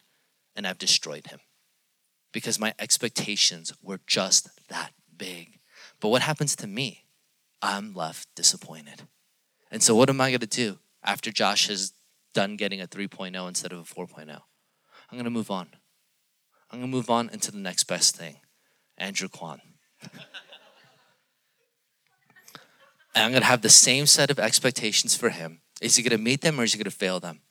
and 0.55 0.67
I've 0.67 0.77
destroyed 0.77 1.27
him 1.27 1.39
because 2.33 2.59
my 2.59 2.73
expectations 2.77 3.71
were 3.81 4.01
just 4.05 4.49
that 4.67 4.91
big. 5.15 5.59
But 6.01 6.09
what 6.09 6.21
happens 6.21 6.55
to 6.57 6.67
me? 6.67 7.05
I'm 7.61 7.93
left 7.93 8.27
disappointed. 8.35 9.03
And 9.71 9.81
so, 9.81 9.95
what 9.95 10.09
am 10.09 10.21
I 10.21 10.29
going 10.29 10.41
to 10.41 10.47
do 10.47 10.79
after 11.03 11.31
Josh 11.31 11.67
has 11.67 11.93
done 12.33 12.57
getting 12.57 12.81
a 12.81 12.87
3.0 12.87 13.47
instead 13.47 13.71
of 13.71 13.79
a 13.79 13.83
4.0? 13.83 14.27
I'm 14.29 15.17
going 15.17 15.23
to 15.23 15.29
move 15.29 15.49
on. 15.49 15.69
I'm 16.69 16.79
going 16.79 16.91
to 16.91 16.95
move 16.95 17.09
on 17.09 17.29
into 17.29 17.51
the 17.51 17.57
next 17.57 17.85
best 17.85 18.15
thing 18.15 18.37
Andrew 18.97 19.29
Kwan. 19.29 19.61
I'm 23.23 23.31
going 23.31 23.41
to 23.41 23.47
have 23.47 23.61
the 23.61 23.69
same 23.69 24.05
set 24.05 24.29
of 24.29 24.39
expectations 24.39 25.15
for 25.15 25.29
him. 25.29 25.61
Is 25.81 25.95
he 25.95 26.03
going 26.03 26.17
to 26.17 26.23
meet 26.23 26.41
them 26.41 26.59
or 26.59 26.63
is 26.63 26.73
he 26.73 26.77
going 26.77 26.85
to 26.85 26.91
fail 26.91 27.19
them? 27.19 27.41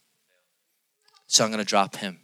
So 1.26 1.44
I'm 1.44 1.50
going 1.50 1.64
to 1.64 1.68
drop 1.68 1.96
him. 1.96 2.20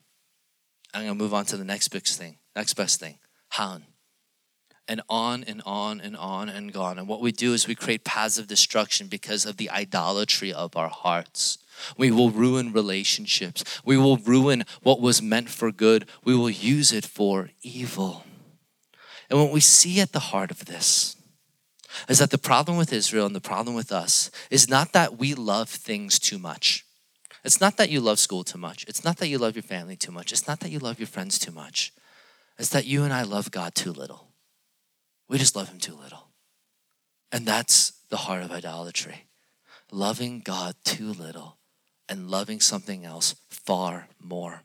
I'm 0.92 1.04
going 1.04 1.16
to 1.16 1.22
move 1.22 1.34
on 1.34 1.46
to 1.46 1.56
the 1.56 1.64
next 1.64 1.88
big 1.88 2.04
thing, 2.04 2.38
next 2.54 2.74
best 2.74 3.00
thing, 3.00 3.18
Han. 3.50 3.84
And 4.88 5.02
on 5.08 5.44
and 5.44 5.62
on 5.64 6.00
and 6.00 6.16
on 6.16 6.48
and 6.48 6.76
on. 6.76 6.98
And 6.98 7.06
what 7.06 7.20
we 7.20 7.30
do 7.30 7.54
is 7.54 7.68
we 7.68 7.76
create 7.76 8.04
paths 8.04 8.38
of 8.38 8.48
destruction 8.48 9.06
because 9.06 9.46
of 9.46 9.56
the 9.56 9.70
idolatry 9.70 10.52
of 10.52 10.76
our 10.76 10.88
hearts. 10.88 11.58
We 11.96 12.10
will 12.10 12.30
ruin 12.30 12.72
relationships. 12.72 13.62
We 13.84 13.96
will 13.96 14.16
ruin 14.16 14.64
what 14.82 15.00
was 15.00 15.22
meant 15.22 15.48
for 15.48 15.70
good. 15.70 16.08
We 16.24 16.34
will 16.34 16.50
use 16.50 16.92
it 16.92 17.06
for 17.06 17.50
evil. 17.62 18.24
And 19.30 19.38
what 19.38 19.52
we 19.52 19.60
see 19.60 20.00
at 20.00 20.10
the 20.10 20.18
heart 20.18 20.50
of 20.50 20.64
this 20.64 21.16
is 22.08 22.18
that 22.18 22.30
the 22.30 22.38
problem 22.38 22.76
with 22.76 22.92
Israel 22.92 23.26
and 23.26 23.34
the 23.34 23.40
problem 23.40 23.74
with 23.74 23.92
us 23.92 24.30
is 24.50 24.68
not 24.68 24.92
that 24.92 25.18
we 25.18 25.34
love 25.34 25.68
things 25.68 26.18
too 26.18 26.38
much. 26.38 26.84
It's 27.44 27.60
not 27.60 27.76
that 27.78 27.90
you 27.90 28.00
love 28.00 28.18
school 28.18 28.44
too 28.44 28.58
much. 28.58 28.84
It's 28.86 29.04
not 29.04 29.16
that 29.18 29.28
you 29.28 29.38
love 29.38 29.56
your 29.56 29.62
family 29.62 29.96
too 29.96 30.12
much. 30.12 30.32
It's 30.32 30.46
not 30.46 30.60
that 30.60 30.70
you 30.70 30.78
love 30.78 30.98
your 30.98 31.06
friends 31.06 31.38
too 31.38 31.52
much. 31.52 31.92
It's 32.58 32.68
that 32.70 32.86
you 32.86 33.04
and 33.04 33.12
I 33.12 33.22
love 33.22 33.50
God 33.50 33.74
too 33.74 33.92
little. 33.92 34.28
We 35.28 35.38
just 35.38 35.56
love 35.56 35.70
Him 35.70 35.78
too 35.78 35.94
little. 35.94 36.28
And 37.32 37.46
that's 37.46 37.92
the 38.10 38.18
heart 38.18 38.42
of 38.42 38.50
idolatry 38.50 39.26
loving 39.92 40.40
God 40.40 40.74
too 40.84 41.12
little 41.12 41.58
and 42.08 42.30
loving 42.30 42.60
something 42.60 43.04
else 43.04 43.34
far 43.48 44.08
more. 44.20 44.62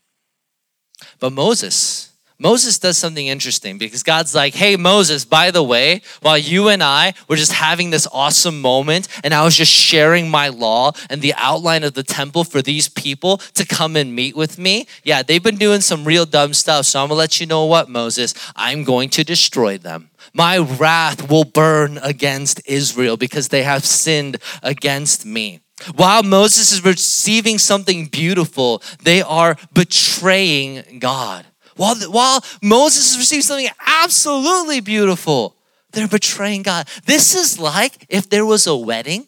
But 1.19 1.33
Moses, 1.33 2.04
Moses 2.37 2.79
does 2.79 2.97
something 2.97 3.27
interesting 3.27 3.77
because 3.77 4.03
God's 4.03 4.35
like, 4.35 4.53
hey, 4.53 4.75
Moses, 4.75 5.23
by 5.23 5.51
the 5.51 5.63
way, 5.63 6.01
while 6.21 6.37
you 6.37 6.67
and 6.67 6.83
I 6.83 7.13
were 7.29 7.37
just 7.37 7.53
having 7.53 7.91
this 7.91 8.07
awesome 8.11 8.59
moment 8.59 9.07
and 9.23 9.33
I 9.33 9.45
was 9.45 9.55
just 9.55 9.71
sharing 9.71 10.29
my 10.29 10.49
law 10.49 10.91
and 11.09 11.21
the 11.21 11.33
outline 11.37 11.83
of 11.83 11.93
the 11.93 12.03
temple 12.03 12.43
for 12.43 12.61
these 12.61 12.89
people 12.89 13.37
to 13.53 13.65
come 13.65 13.95
and 13.95 14.13
meet 14.13 14.35
with 14.35 14.57
me, 14.57 14.85
yeah, 15.03 15.23
they've 15.23 15.41
been 15.41 15.55
doing 15.55 15.79
some 15.79 16.03
real 16.03 16.25
dumb 16.25 16.53
stuff. 16.53 16.85
So 16.85 17.01
I'm 17.01 17.07
gonna 17.07 17.17
let 17.17 17.39
you 17.39 17.45
know 17.45 17.65
what, 17.65 17.89
Moses, 17.89 18.33
I'm 18.55 18.83
going 18.83 19.09
to 19.11 19.23
destroy 19.23 19.77
them. 19.77 20.09
My 20.33 20.57
wrath 20.57 21.29
will 21.29 21.45
burn 21.45 21.99
against 21.99 22.61
Israel 22.65 23.15
because 23.15 23.47
they 23.47 23.63
have 23.63 23.85
sinned 23.85 24.37
against 24.61 25.25
me. 25.25 25.61
While 25.95 26.23
Moses 26.23 26.71
is 26.71 26.83
receiving 26.83 27.57
something 27.57 28.07
beautiful, 28.07 28.81
they 29.03 29.21
are 29.21 29.57
betraying 29.73 30.99
God. 30.99 31.45
While, 31.75 31.95
while 32.11 32.43
Moses 32.61 33.11
is 33.11 33.17
receiving 33.17 33.43
something 33.43 33.69
absolutely 33.85 34.79
beautiful, 34.79 35.55
they're 35.91 36.07
betraying 36.07 36.63
God. 36.63 36.87
This 37.05 37.35
is 37.35 37.59
like 37.59 38.05
if 38.09 38.29
there 38.29 38.45
was 38.45 38.67
a 38.67 38.75
wedding 38.75 39.27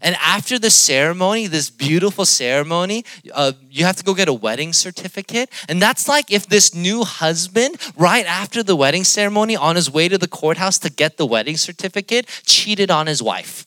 and 0.00 0.16
after 0.16 0.58
the 0.58 0.70
ceremony, 0.70 1.46
this 1.46 1.70
beautiful 1.70 2.24
ceremony, 2.24 3.04
uh, 3.32 3.52
you 3.68 3.84
have 3.84 3.96
to 3.96 4.04
go 4.04 4.14
get 4.14 4.28
a 4.28 4.32
wedding 4.32 4.72
certificate. 4.72 5.50
And 5.68 5.80
that's 5.80 6.08
like 6.08 6.30
if 6.30 6.46
this 6.46 6.74
new 6.74 7.04
husband, 7.04 7.76
right 7.96 8.26
after 8.26 8.62
the 8.62 8.76
wedding 8.76 9.04
ceremony, 9.04 9.56
on 9.56 9.76
his 9.76 9.90
way 9.90 10.08
to 10.08 10.18
the 10.18 10.28
courthouse 10.28 10.78
to 10.80 10.90
get 10.90 11.16
the 11.16 11.26
wedding 11.26 11.56
certificate, 11.56 12.26
cheated 12.44 12.90
on 12.90 13.06
his 13.06 13.22
wife. 13.22 13.66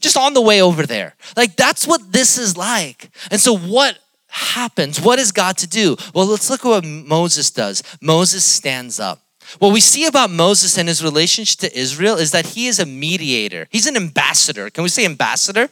Just 0.00 0.16
on 0.16 0.34
the 0.34 0.42
way 0.42 0.60
over 0.60 0.84
there. 0.84 1.14
Like 1.36 1.56
that's 1.56 1.86
what 1.86 2.12
this 2.12 2.38
is 2.38 2.56
like. 2.56 3.10
And 3.30 3.40
so, 3.40 3.56
what 3.56 3.98
happens? 4.28 5.00
What 5.00 5.18
is 5.18 5.32
God 5.32 5.56
to 5.58 5.66
do? 5.66 5.96
Well, 6.14 6.26
let's 6.26 6.50
look 6.50 6.64
at 6.64 6.68
what 6.68 6.84
Moses 6.84 7.50
does. 7.50 7.82
Moses 8.00 8.44
stands 8.44 9.00
up. 9.00 9.20
What 9.58 9.72
we 9.72 9.80
see 9.80 10.06
about 10.06 10.30
Moses 10.30 10.76
and 10.76 10.88
his 10.88 11.04
relationship 11.04 11.58
to 11.60 11.78
Israel 11.78 12.16
is 12.16 12.32
that 12.32 12.46
he 12.46 12.66
is 12.66 12.78
a 12.78 12.86
mediator. 12.86 13.68
He's 13.70 13.86
an 13.86 13.96
ambassador. 13.96 14.70
Can 14.70 14.82
we 14.82 14.88
say 14.88 15.04
ambassador? 15.04 15.68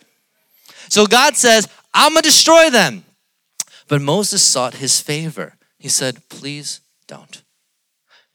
So 0.89 1.07
God 1.07 1.37
says, 1.37 1.69
I'm 1.93 2.13
going 2.13 2.23
to 2.23 2.29
destroy 2.29 2.71
them. 2.71 3.05
But 3.89 4.01
Moses 4.01 4.43
sought 4.43 4.75
his 4.75 5.01
favor. 5.01 5.57
He 5.79 5.89
said, 5.89 6.29
Please 6.29 6.81
don't. 7.07 7.43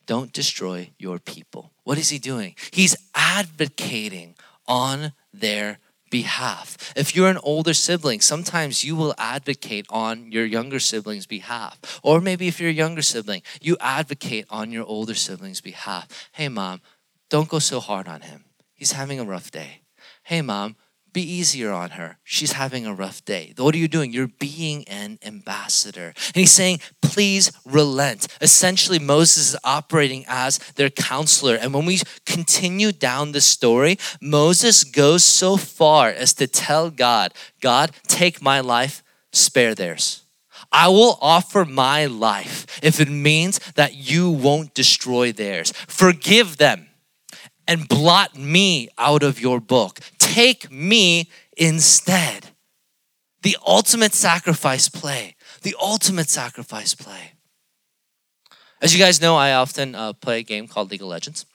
Don't 0.06 0.34
destroy 0.34 0.92
your 0.98 1.20
people. 1.20 1.72
What 1.84 1.98
is 1.98 2.10
he 2.10 2.20
doing? 2.20 2.56
He's 2.72 2.96
advocating 3.16 4.36
on 4.68 5.14
their 5.34 5.80
behalf. 6.10 6.94
If 6.96 7.16
you're 7.16 7.30
an 7.30 7.40
older 7.44 7.74
sibling, 7.74 8.22
sometimes 8.22 8.84
you 8.84 8.96
will 8.96 9.14
advocate 9.18 9.86
on 9.90 10.32
your 10.32 10.46
younger 10.46 10.80
sibling's 10.80 11.26
behalf. 11.26 12.00
Or 12.04 12.22
maybe 12.22 12.48
if 12.48 12.60
you're 12.60 12.70
a 12.70 12.74
younger 12.74 13.02
sibling, 13.02 13.42
you 13.62 13.78
advocate 13.80 14.46
on 14.50 14.72
your 14.72 14.86
older 14.86 15.16
sibling's 15.16 15.62
behalf. 15.62 16.30
Hey, 16.32 16.50
mom, 16.50 16.82
don't 17.30 17.50
go 17.50 17.60
so 17.60 17.80
hard 17.80 18.08
on 18.08 18.22
him. 18.22 18.46
He's 18.74 18.94
having 18.94 19.20
a 19.20 19.26
rough 19.26 19.52
day. 19.52 19.82
Hey, 20.24 20.42
mom, 20.42 20.76
be 21.14 21.22
easier 21.22 21.72
on 21.72 21.92
her. 21.92 22.18
She's 22.24 22.54
having 22.54 22.86
a 22.86 22.94
rough 22.94 23.24
day. 23.26 23.54
What 23.58 23.76
are 23.76 23.78
you 23.78 23.88
doing? 23.88 24.12
You're 24.12 24.28
being 24.28 24.88
an 24.88 25.20
ambassador. 25.24 26.14
And 26.16 26.36
he's 26.36 26.52
saying, 26.52 26.80
please 27.02 27.52
relent. 27.66 28.28
Essentially, 28.42 29.00
Moses 29.00 29.54
is 29.54 29.60
operating 29.64 30.26
as 30.28 30.58
their 30.76 30.90
counselor. 30.90 31.56
And 31.56 31.74
when 31.74 31.86
we 31.86 32.00
continue 32.26 32.92
down 32.92 33.32
the 33.32 33.42
story, 33.42 33.98
Moses 34.22 34.84
goes 34.84 35.24
so 35.24 35.58
far 35.58 36.10
as 36.10 36.34
to 36.36 36.48
tell 36.48 36.90
God, 36.90 37.34
God, 37.62 37.92
take 38.08 38.42
my 38.42 38.60
life, 38.60 39.04
spare 39.32 39.76
theirs. 39.76 40.24
I 40.72 40.90
will 40.90 41.18
offer 41.22 41.66
my 41.66 42.06
life 42.06 42.80
if 42.84 43.00
it 43.00 43.10
means 43.10 43.60
that 43.74 43.96
you 43.96 44.30
won't 44.30 44.74
destroy 44.74 45.32
theirs. 45.32 45.72
Forgive 45.88 46.58
them 46.58 46.89
and 47.70 47.88
blot 47.88 48.36
me 48.36 48.90
out 48.98 49.22
of 49.22 49.40
your 49.40 49.60
book. 49.60 50.00
Take 50.18 50.72
me 50.72 51.30
instead. 51.56 52.48
The 53.44 53.58
ultimate 53.64 54.16
sacrifice 54.16 54.90
play. 54.90 55.36
The 55.62 55.76
ultimate 55.80 56.30
sacrifice 56.30 56.96
play. 56.96 57.34
As 58.82 58.92
you 58.92 59.00
guys 59.00 59.22
know, 59.22 59.36
I 59.36 59.54
often 59.54 59.94
uh, 59.94 60.14
play 60.14 60.40
a 60.40 60.44
game 60.44 60.68
called 60.68 60.90
League 60.90 61.04
of 61.04 61.10
Legends. 61.10 61.46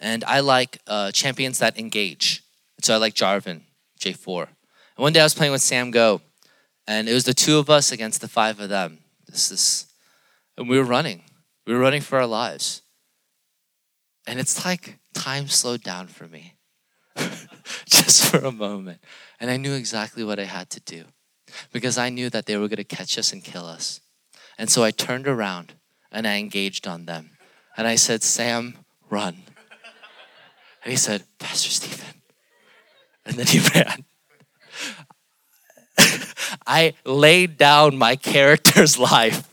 And 0.00 0.24
I 0.24 0.40
like 0.40 0.78
uh, 0.86 1.12
champions 1.12 1.58
that 1.58 1.78
engage. 1.78 2.42
So 2.80 2.94
I 2.94 2.96
like 2.96 3.12
Jarvan, 3.12 3.60
J4. 4.00 4.46
And 4.96 5.02
one 5.02 5.12
day 5.12 5.20
I 5.20 5.24
was 5.24 5.34
playing 5.34 5.52
with 5.52 5.60
Sam 5.60 5.90
Go, 5.90 6.22
and 6.88 7.06
it 7.06 7.12
was 7.12 7.24
the 7.24 7.34
two 7.34 7.58
of 7.58 7.68
us 7.68 7.92
against 7.92 8.22
the 8.22 8.28
five 8.28 8.60
of 8.60 8.70
them. 8.70 9.00
This 9.26 9.50
is, 9.50 9.92
and 10.56 10.70
we 10.70 10.78
were 10.78 10.84
running. 10.84 11.22
We 11.66 11.74
were 11.74 11.80
running 11.80 12.00
for 12.00 12.18
our 12.18 12.26
lives. 12.26 12.80
And 14.26 14.40
it's 14.40 14.64
like 14.64 14.98
time 15.14 15.48
slowed 15.48 15.82
down 15.82 16.08
for 16.08 16.26
me 16.26 16.54
just 17.86 18.24
for 18.26 18.38
a 18.38 18.52
moment. 18.52 19.00
And 19.40 19.50
I 19.50 19.56
knew 19.56 19.74
exactly 19.74 20.24
what 20.24 20.38
I 20.38 20.44
had 20.44 20.70
to 20.70 20.80
do 20.80 21.04
because 21.72 21.98
I 21.98 22.08
knew 22.08 22.30
that 22.30 22.46
they 22.46 22.56
were 22.56 22.68
going 22.68 22.76
to 22.78 22.84
catch 22.84 23.18
us 23.18 23.32
and 23.32 23.42
kill 23.44 23.66
us. 23.66 24.00
And 24.58 24.70
so 24.70 24.84
I 24.84 24.90
turned 24.90 25.26
around 25.26 25.74
and 26.10 26.26
I 26.26 26.36
engaged 26.36 26.86
on 26.86 27.06
them. 27.06 27.30
And 27.76 27.86
I 27.86 27.94
said, 27.94 28.22
Sam, 28.22 28.76
run. 29.08 29.42
And 30.84 30.90
he 30.90 30.96
said, 30.96 31.24
Pastor 31.38 31.70
Stephen. 31.70 32.22
And 33.24 33.36
then 33.36 33.46
he 33.46 33.60
ran. 33.74 34.04
I 36.66 36.94
laid 37.04 37.56
down 37.56 37.96
my 37.96 38.16
character's 38.16 38.98
life 38.98 39.48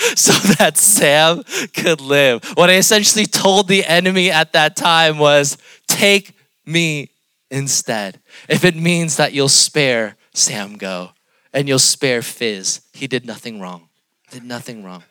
so 0.16 0.32
that 0.54 0.78
Sam 0.78 1.42
could 1.74 2.00
live. 2.00 2.44
What 2.54 2.70
I 2.70 2.76
essentially 2.76 3.26
told 3.26 3.68
the 3.68 3.84
enemy 3.84 4.30
at 4.30 4.52
that 4.54 4.74
time 4.74 5.18
was 5.18 5.58
take 5.86 6.34
me 6.64 7.10
instead. 7.50 8.20
If 8.48 8.64
it 8.64 8.76
means 8.76 9.16
that 9.16 9.32
you'll 9.32 9.48
spare 9.48 10.16
Sam 10.32 10.76
Go 10.76 11.10
and 11.52 11.68
you'll 11.68 11.78
spare 11.78 12.22
Fizz, 12.22 12.80
he 12.92 13.06
did 13.06 13.26
nothing 13.26 13.60
wrong. 13.60 13.88
Did 14.30 14.44
nothing 14.44 14.84
wrong. 14.84 15.04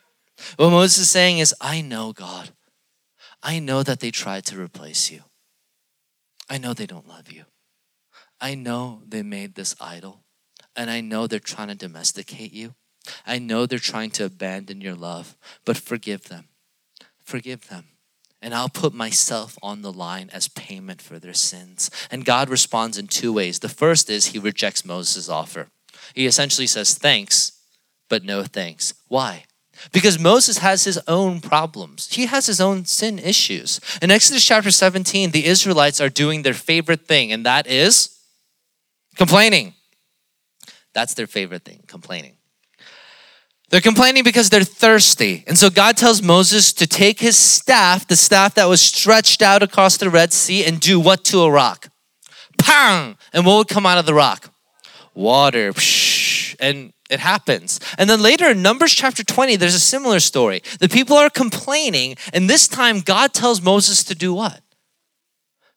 What 0.57 0.71
Moses 0.71 0.99
is 0.99 1.09
saying 1.09 1.39
is, 1.39 1.53
I 1.61 1.81
know 1.81 2.13
God. 2.13 2.49
I 3.43 3.59
know 3.59 3.83
that 3.83 3.99
they 3.99 4.11
tried 4.11 4.45
to 4.45 4.59
replace 4.59 5.11
you. 5.11 5.21
I 6.49 6.57
know 6.57 6.73
they 6.73 6.87
don't 6.87 7.07
love 7.07 7.31
you. 7.31 7.43
I 8.41 8.55
know 8.55 9.01
they 9.07 9.21
made 9.21 9.55
this 9.55 9.75
idol, 9.79 10.23
and 10.75 10.89
I 10.89 11.01
know 11.01 11.27
they're 11.27 11.39
trying 11.39 11.67
to 11.67 11.75
domesticate 11.75 12.53
you. 12.53 12.73
I 13.25 13.39
know 13.39 13.65
they're 13.65 13.79
trying 13.79 14.11
to 14.11 14.25
abandon 14.25 14.81
your 14.81 14.95
love, 14.95 15.35
but 15.65 15.77
forgive 15.77 16.25
them. 16.25 16.49
Forgive 17.23 17.67
them. 17.69 17.85
And 18.41 18.53
I'll 18.53 18.69
put 18.69 18.93
myself 18.93 19.57
on 19.61 19.81
the 19.81 19.91
line 19.91 20.29
as 20.31 20.47
payment 20.47 21.01
for 21.01 21.19
their 21.19 21.33
sins. 21.33 21.91
And 22.09 22.23
God 22.23 22.49
responds 22.49 22.97
in 22.97 23.07
two 23.07 23.33
ways. 23.33 23.59
The 23.59 23.69
first 23.69 24.09
is 24.09 24.27
he 24.27 24.39
rejects 24.39 24.85
Moses' 24.85 25.27
offer. 25.27 25.67
He 26.13 26.25
essentially 26.25 26.67
says, 26.67 26.95
Thanks, 26.97 27.59
but 28.09 28.23
no 28.23 28.43
thanks. 28.43 28.93
Why? 29.07 29.43
Because 29.91 30.19
Moses 30.19 30.57
has 30.57 30.83
his 30.83 30.99
own 31.07 31.39
problems. 31.39 32.13
He 32.13 32.25
has 32.25 32.47
his 32.47 32.59
own 32.59 32.85
sin 32.85 33.19
issues. 33.19 33.79
In 34.01 34.11
Exodus 34.11 34.43
chapter 34.43 34.71
17, 34.71 35.31
the 35.31 35.45
Israelites 35.45 36.01
are 36.01 36.09
doing 36.09 36.41
their 36.41 36.53
favorite 36.53 37.07
thing, 37.07 37.31
and 37.31 37.45
that 37.45 37.65
is 37.65 38.19
complaining. 39.15 39.73
That's 40.93 41.13
their 41.13 41.27
favorite 41.27 41.63
thing, 41.63 41.83
complaining. 41.87 42.33
They're 43.69 43.81
complaining 43.81 44.23
because 44.23 44.49
they're 44.49 44.63
thirsty. 44.63 45.43
And 45.45 45.57
so 45.57 45.69
God 45.69 45.95
tells 45.95 46.21
Moses 46.23 46.73
to 46.73 46.87
take 46.87 47.19
his 47.19 47.37
staff, 47.37 48.07
the 48.07 48.15
staff 48.15 48.55
that 48.55 48.65
was 48.65 48.81
stretched 48.81 49.41
out 49.41 49.61
across 49.61 49.97
the 49.97 50.09
Red 50.09 50.33
Sea, 50.33 50.65
and 50.65 50.79
do 50.79 50.99
what 50.99 51.23
to 51.25 51.41
a 51.41 51.51
rock? 51.51 51.89
Pang! 52.57 53.15
And 53.31 53.45
what 53.45 53.57
would 53.57 53.67
come 53.67 53.85
out 53.85 53.99
of 53.99 54.05
the 54.05 54.13
rock? 54.13 54.51
Water. 55.13 55.71
And 56.59 56.93
it 57.09 57.19
happens. 57.19 57.79
And 57.97 58.09
then 58.09 58.21
later 58.21 58.49
in 58.49 58.61
Numbers 58.61 58.93
chapter 58.93 59.23
20, 59.23 59.55
there's 59.55 59.75
a 59.75 59.79
similar 59.79 60.19
story. 60.19 60.61
The 60.79 60.89
people 60.89 61.15
are 61.15 61.29
complaining, 61.29 62.15
and 62.33 62.49
this 62.49 62.67
time 62.67 63.01
God 63.01 63.33
tells 63.33 63.61
Moses 63.61 64.03
to 64.05 64.15
do 64.15 64.33
what? 64.33 64.61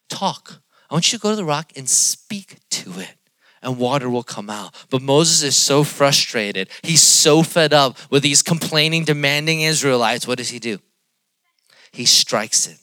Talk. 0.09 0.63
I 0.91 0.95
want 0.95 1.13
you 1.13 1.19
to 1.19 1.23
go 1.23 1.31
to 1.31 1.37
the 1.37 1.45
rock 1.45 1.73
and 1.77 1.89
speak 1.89 2.59
to 2.71 3.01
it 3.01 3.17
and 3.63 3.79
water 3.79 4.11
will 4.11 4.23
come 4.23 4.51
out. 4.51 4.75
But 4.91 5.03
Moses 5.03 5.43
is 5.43 5.57
so 5.57 5.85
frustrated. 5.85 6.69
He's 6.83 7.03
so 7.03 7.43
fed 7.43 7.73
up 7.73 7.97
with 8.11 8.23
these 8.23 8.43
complaining, 8.43 9.05
demanding 9.05 9.63
Israelites. 9.63 10.27
What 10.27 10.39
does 10.39 10.51
he 10.51 10.59
do? 10.59 10.79
He 11.93 12.05
strikes 12.05 12.67
it 12.67 12.79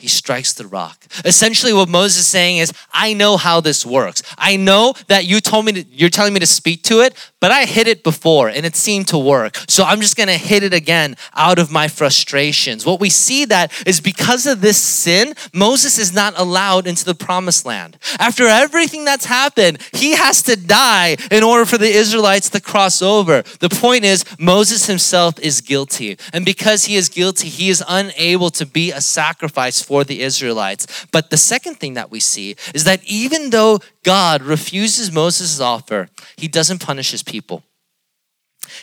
he 0.00 0.08
strikes 0.08 0.54
the 0.54 0.66
rock. 0.66 1.04
Essentially, 1.24 1.72
what 1.72 1.88
Moses 1.88 2.20
is 2.20 2.26
saying 2.26 2.56
is, 2.56 2.72
I 2.92 3.12
know 3.12 3.36
how 3.36 3.60
this 3.60 3.84
works. 3.84 4.22
I 4.38 4.56
know 4.56 4.94
that 5.08 5.26
you 5.26 5.40
told 5.40 5.66
me 5.66 5.72
to, 5.72 5.84
you're 5.90 6.08
telling 6.08 6.32
me 6.32 6.40
to 6.40 6.46
speak 6.46 6.82
to 6.84 7.00
it, 7.00 7.14
but 7.40 7.50
I 7.50 7.64
hit 7.64 7.88
it 7.88 8.04
before 8.04 8.48
and 8.48 8.64
it 8.64 8.76
seemed 8.76 9.08
to 9.08 9.18
work. 9.18 9.56
So 9.68 9.84
I'm 9.84 10.00
just 10.00 10.16
gonna 10.16 10.36
hit 10.36 10.62
it 10.62 10.74
again 10.74 11.16
out 11.34 11.58
of 11.58 11.70
my 11.70 11.88
frustrations. 11.88 12.86
What 12.86 13.00
we 13.00 13.10
see 13.10 13.44
that 13.46 13.72
is 13.86 14.00
because 14.00 14.46
of 14.46 14.60
this 14.60 14.78
sin, 14.78 15.34
Moses 15.52 15.98
is 15.98 16.12
not 16.12 16.34
allowed 16.36 16.86
into 16.86 17.04
the 17.04 17.14
promised 17.14 17.64
land. 17.64 17.98
After 18.18 18.46
everything 18.46 19.04
that's 19.04 19.24
happened, 19.24 19.78
he 19.92 20.12
has 20.12 20.42
to 20.42 20.56
die 20.56 21.16
in 21.30 21.42
order 21.42 21.64
for 21.64 21.78
the 21.78 21.88
Israelites 21.88 22.50
to 22.50 22.60
cross 22.60 23.02
over. 23.02 23.42
The 23.60 23.68
point 23.68 24.04
is, 24.04 24.24
Moses 24.38 24.86
himself 24.86 25.38
is 25.40 25.60
guilty. 25.60 26.18
And 26.32 26.44
because 26.44 26.84
he 26.84 26.96
is 26.96 27.08
guilty, 27.08 27.48
he 27.48 27.70
is 27.70 27.82
unable 27.88 28.50
to 28.50 28.66
be 28.66 28.92
a 28.92 29.00
sacrifice 29.00 29.82
for 29.82 30.04
the 30.04 30.22
Israelites. 30.22 31.06
But 31.12 31.30
the 31.30 31.36
second 31.36 31.76
thing 31.76 31.94
that 31.94 32.10
we 32.10 32.20
see 32.20 32.56
is 32.74 32.84
that 32.84 33.02
even 33.04 33.50
though 33.50 33.80
God 34.04 34.42
refuses 34.42 35.12
Moses' 35.12 35.60
offer, 35.60 36.08
he 36.36 36.48
doesn't 36.48 36.80
punish 36.80 37.10
his 37.10 37.22
people. 37.22 37.62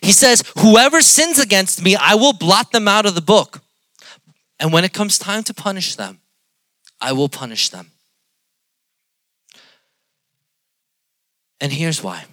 He 0.01 0.11
says, 0.11 0.43
Whoever 0.59 1.01
sins 1.01 1.39
against 1.39 1.81
me, 1.83 1.95
I 1.95 2.15
will 2.15 2.33
blot 2.33 2.71
them 2.71 2.87
out 2.87 3.05
of 3.05 3.15
the 3.15 3.21
book. 3.21 3.61
And 4.59 4.73
when 4.73 4.83
it 4.83 4.93
comes 4.93 5.17
time 5.17 5.43
to 5.43 5.53
punish 5.53 5.95
them, 5.95 6.19
I 6.99 7.13
will 7.13 7.29
punish 7.29 7.69
them. 7.69 7.91
And 11.59 11.71
here's 11.71 12.03
why 12.03 12.25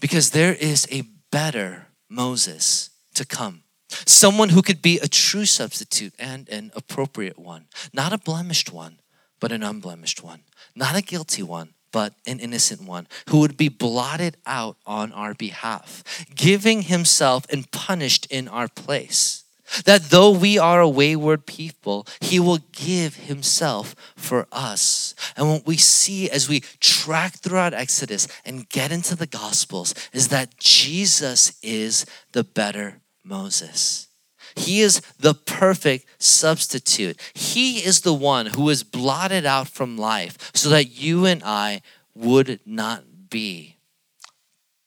because 0.00 0.30
there 0.30 0.52
is 0.52 0.86
a 0.90 1.02
better 1.32 1.86
Moses 2.10 2.90
to 3.14 3.24
come. 3.24 3.62
Someone 3.88 4.50
who 4.50 4.60
could 4.60 4.82
be 4.82 4.98
a 4.98 5.08
true 5.08 5.46
substitute 5.46 6.12
and 6.18 6.48
an 6.48 6.72
appropriate 6.76 7.38
one. 7.38 7.66
Not 7.92 8.12
a 8.12 8.18
blemished 8.18 8.72
one, 8.72 8.98
but 9.40 9.52
an 9.52 9.62
unblemished 9.62 10.22
one. 10.22 10.40
Not 10.74 10.96
a 10.96 11.02
guilty 11.02 11.42
one, 11.42 11.74
but 11.92 12.14
an 12.26 12.40
innocent 12.40 12.82
one 12.82 13.06
who 13.28 13.38
would 13.38 13.56
be 13.56 13.68
blotted 13.68 14.36
out 14.46 14.76
on 14.84 15.12
our 15.12 15.34
behalf, 15.34 16.02
giving 16.34 16.82
himself 16.82 17.46
and 17.50 17.70
punished 17.70 18.26
in 18.30 18.48
our 18.48 18.68
place. 18.68 19.44
That 19.84 20.10
though 20.10 20.30
we 20.30 20.58
are 20.58 20.80
a 20.80 20.88
wayward 20.88 21.46
people, 21.46 22.06
he 22.20 22.38
will 22.38 22.58
give 22.72 23.16
himself 23.16 23.94
for 24.16 24.46
us. 24.52 25.14
And 25.36 25.48
what 25.48 25.66
we 25.66 25.76
see 25.76 26.28
as 26.28 26.48
we 26.48 26.60
track 26.80 27.38
throughout 27.38 27.74
Exodus 27.74 28.28
and 28.44 28.68
get 28.68 28.92
into 28.92 29.16
the 29.16 29.26
Gospels 29.26 29.94
is 30.12 30.28
that 30.28 30.58
Jesus 30.58 31.58
is 31.62 32.06
the 32.32 32.44
better 32.44 33.00
Moses. 33.24 34.08
He 34.56 34.80
is 34.80 35.00
the 35.18 35.34
perfect 35.34 36.06
substitute. 36.18 37.20
He 37.34 37.78
is 37.78 38.02
the 38.02 38.14
one 38.14 38.46
who 38.46 38.68
is 38.68 38.82
blotted 38.82 39.44
out 39.44 39.68
from 39.68 39.98
life 39.98 40.50
so 40.54 40.68
that 40.68 40.92
you 40.92 41.26
and 41.26 41.42
I 41.44 41.82
would 42.14 42.60
not 42.64 43.04
be. 43.30 43.76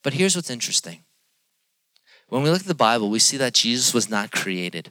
But 0.02 0.14
here's 0.14 0.34
what's 0.34 0.50
interesting. 0.50 1.00
When 2.28 2.42
we 2.42 2.50
look 2.50 2.60
at 2.60 2.66
the 2.66 2.74
Bible, 2.74 3.10
we 3.10 3.18
see 3.18 3.36
that 3.36 3.54
Jesus 3.54 3.92
was 3.92 4.10
not 4.10 4.30
created. 4.30 4.90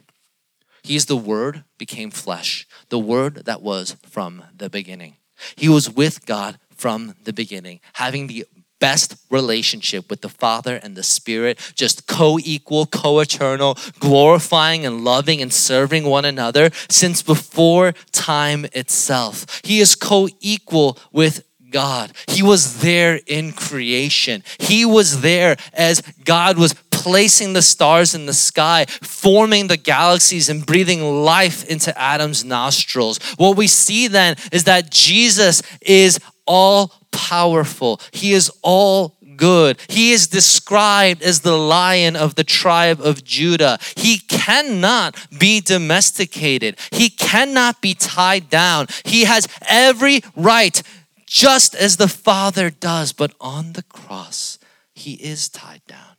He 0.82 0.96
is 0.96 1.06
the 1.06 1.16
Word 1.16 1.64
became 1.76 2.10
flesh, 2.10 2.66
the 2.88 2.98
Word 2.98 3.46
that 3.46 3.62
was 3.62 3.96
from 4.08 4.44
the 4.56 4.70
beginning. 4.70 5.16
He 5.56 5.68
was 5.68 5.90
with 5.90 6.26
God 6.26 6.58
from 6.74 7.14
the 7.24 7.32
beginning, 7.32 7.80
having 7.94 8.26
the 8.26 8.46
best 8.80 9.16
relationship 9.30 10.10
with 10.10 10.20
the 10.20 10.28
Father 10.28 10.76
and 10.76 10.96
the 10.96 11.02
Spirit, 11.02 11.58
just 11.74 12.06
co 12.06 12.38
equal, 12.38 12.86
co 12.86 13.20
eternal, 13.20 13.76
glorifying 13.98 14.86
and 14.86 15.04
loving 15.04 15.42
and 15.42 15.52
serving 15.52 16.04
one 16.04 16.24
another 16.24 16.70
since 16.88 17.22
before 17.22 17.92
time 18.12 18.66
itself. 18.72 19.60
He 19.64 19.80
is 19.80 19.94
co 19.94 20.28
equal 20.40 20.98
with 21.12 21.44
God. 21.70 22.12
He 22.26 22.42
was 22.42 22.80
there 22.80 23.20
in 23.26 23.52
creation. 23.52 24.42
He 24.58 24.84
was 24.84 25.20
there 25.20 25.56
as 25.72 26.00
God 26.24 26.58
was 26.58 26.74
placing 26.90 27.52
the 27.52 27.62
stars 27.62 28.14
in 28.14 28.26
the 28.26 28.32
sky, 28.32 28.84
forming 29.02 29.68
the 29.68 29.76
galaxies, 29.76 30.48
and 30.48 30.66
breathing 30.66 31.02
life 31.24 31.64
into 31.68 31.96
Adam's 31.98 32.44
nostrils. 32.44 33.18
What 33.36 33.56
we 33.56 33.66
see 33.66 34.08
then 34.08 34.36
is 34.50 34.64
that 34.64 34.90
Jesus 34.90 35.62
is 35.80 36.18
all 36.46 36.92
powerful, 37.18 38.00
He 38.12 38.32
is 38.32 38.50
all 38.62 39.18
good. 39.36 39.80
He 39.88 40.12
is 40.12 40.28
described 40.28 41.22
as 41.22 41.40
the 41.40 41.56
lion 41.56 42.14
of 42.16 42.34
the 42.34 42.44
tribe 42.44 43.00
of 43.00 43.24
Judah. 43.24 43.78
He 43.96 44.18
cannot 44.18 45.16
be 45.36 45.60
domesticated, 45.60 46.78
he 46.92 47.10
cannot 47.10 47.80
be 47.80 47.94
tied 47.94 48.48
down. 48.48 48.86
He 49.04 49.24
has 49.24 49.48
every 49.66 50.20
right, 50.36 50.80
just 51.26 51.74
as 51.74 51.96
the 51.96 52.08
Father 52.08 52.70
does, 52.70 53.12
but 53.12 53.34
on 53.40 53.72
the 53.72 53.84
cross, 53.84 54.58
he 54.94 55.14
is 55.14 55.48
tied 55.48 55.82
down. 55.86 56.16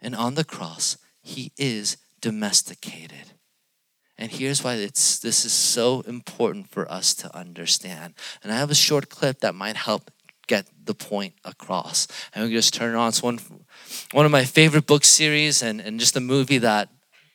And 0.00 0.14
on 0.14 0.34
the 0.34 0.44
cross, 0.44 0.98
he 1.22 1.52
is 1.56 1.96
domesticated. 2.20 3.31
And 4.22 4.30
here's 4.30 4.62
why 4.62 4.74
it's, 4.74 5.18
this 5.18 5.44
is 5.44 5.52
so 5.52 6.02
important 6.02 6.70
for 6.70 6.88
us 6.88 7.12
to 7.14 7.36
understand. 7.36 8.14
And 8.44 8.52
I 8.52 8.56
have 8.56 8.70
a 8.70 8.74
short 8.74 9.08
clip 9.08 9.40
that 9.40 9.52
might 9.52 9.74
help 9.74 10.12
get 10.46 10.68
the 10.84 10.94
point 10.94 11.34
across. 11.44 12.06
And 12.32 12.44
we 12.44 12.52
just 12.52 12.72
turn 12.72 12.94
it 12.94 12.96
on. 12.96 13.08
It's 13.08 13.20
one, 13.20 13.40
one 14.12 14.24
of 14.24 14.30
my 14.30 14.44
favorite 14.44 14.86
book 14.86 15.02
series 15.02 15.60
and, 15.60 15.80
and 15.80 15.98
just 15.98 16.16
a 16.16 16.20
movie 16.20 16.58
that 16.58 16.88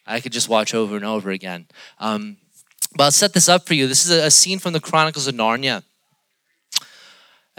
I 0.06 0.22
could 0.22 0.32
just 0.32 0.48
watch 0.48 0.74
over 0.74 0.96
and 0.96 1.04
over 1.04 1.30
again. 1.30 1.68
Um, 2.00 2.38
but 2.96 3.04
I'll 3.04 3.12
set 3.12 3.34
this 3.34 3.50
up 3.50 3.68
for 3.68 3.74
you. 3.74 3.86
This 3.86 4.06
is 4.06 4.12
a, 4.18 4.28
a 4.28 4.32
scene 4.32 4.58
from 4.58 4.72
the 4.72 4.80
Chronicles 4.80 5.28
of 5.28 5.36
Narnia. 5.36 5.84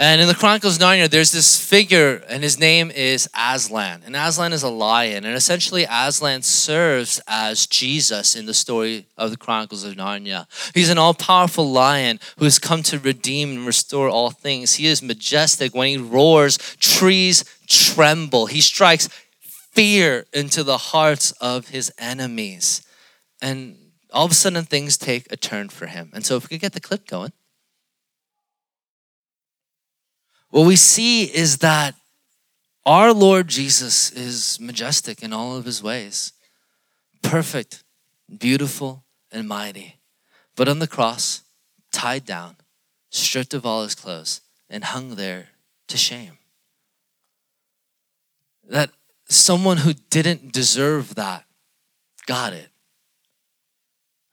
And 0.01 0.21
in 0.21 0.29
the 0.29 0.35
Chronicles 0.35 0.77
of 0.77 0.83
Narnia, 0.83 1.11
there's 1.11 1.33
this 1.33 1.59
figure, 1.59 2.23
and 2.29 2.45
his 2.45 2.57
name 2.57 2.93
is 2.93 3.29
Aslan. 3.37 4.05
And 4.07 4.15
Aslan 4.15 4.53
is 4.53 4.63
a 4.63 4.69
lion. 4.69 5.25
And 5.25 5.35
essentially, 5.35 5.87
Aslan 5.91 6.43
serves 6.43 7.21
as 7.27 7.67
Jesus 7.67 8.37
in 8.37 8.47
the 8.47 8.55
story 8.55 9.07
of 9.17 9.33
the 9.33 9.37
Chronicles 9.37 9.83
of 9.83 9.97
Narnia. 9.97 10.47
He's 10.73 10.89
an 10.89 10.99
all 10.99 11.15
powerful 11.15 11.69
lion 11.69 12.21
who 12.39 12.45
has 12.45 12.61
come 12.61 12.85
to 12.85 13.01
redeem 13.01 13.51
and 13.51 13.67
restore 13.67 14.09
all 14.09 14.31
things. 14.31 14.75
He 14.75 14.87
is 14.87 15.03
majestic. 15.03 15.75
When 15.75 15.89
he 15.89 15.97
roars, 15.97 16.59
trees 16.79 17.45
tremble. 17.67 18.47
He 18.47 18.61
strikes 18.61 19.09
fear 19.41 20.27
into 20.33 20.63
the 20.63 20.79
hearts 20.79 21.33
of 21.41 21.71
his 21.71 21.93
enemies. 21.99 22.83
And 23.43 23.77
all 24.13 24.27
of 24.27 24.31
a 24.31 24.35
sudden, 24.35 24.63
things 24.63 24.97
take 24.97 25.27
a 25.33 25.37
turn 25.37 25.71
for 25.71 25.87
him. 25.87 26.13
And 26.15 26.25
so, 26.25 26.37
if 26.37 26.45
we 26.45 26.51
could 26.51 26.61
get 26.61 26.73
the 26.73 26.81
clip 26.81 27.09
going. 27.09 27.33
What 30.51 30.67
we 30.67 30.77
see 30.77 31.25
is 31.25 31.59
that 31.59 31.95
our 32.87 33.13
Lord 33.13 33.49
Jesus 33.49 34.11
is 34.11 34.59
majestic 34.61 35.23
in 35.23 35.33
all 35.33 35.57
of 35.57 35.67
his 35.67 35.83
ways, 35.83 36.33
perfect, 37.23 37.85
beautiful, 38.39 39.05
and 39.31 39.47
mighty. 39.47 39.97
But 40.57 40.69
on 40.69 40.79
the 40.79 40.87
cross, 40.87 41.43
tied 41.93 42.25
down, 42.25 42.57
stripped 43.11 43.53
of 43.53 43.67
all 43.67 43.83
his 43.83 43.95
clothes, 43.95 44.41
and 44.71 44.85
hung 44.85 45.17
there 45.17 45.49
to 45.89 45.99
shame. 45.99 46.39
That 48.67 48.91
someone 49.29 49.79
who 49.79 49.93
didn't 49.93 50.53
deserve 50.53 51.15
that 51.17 51.45
got 52.27 52.55
it. 52.55 52.71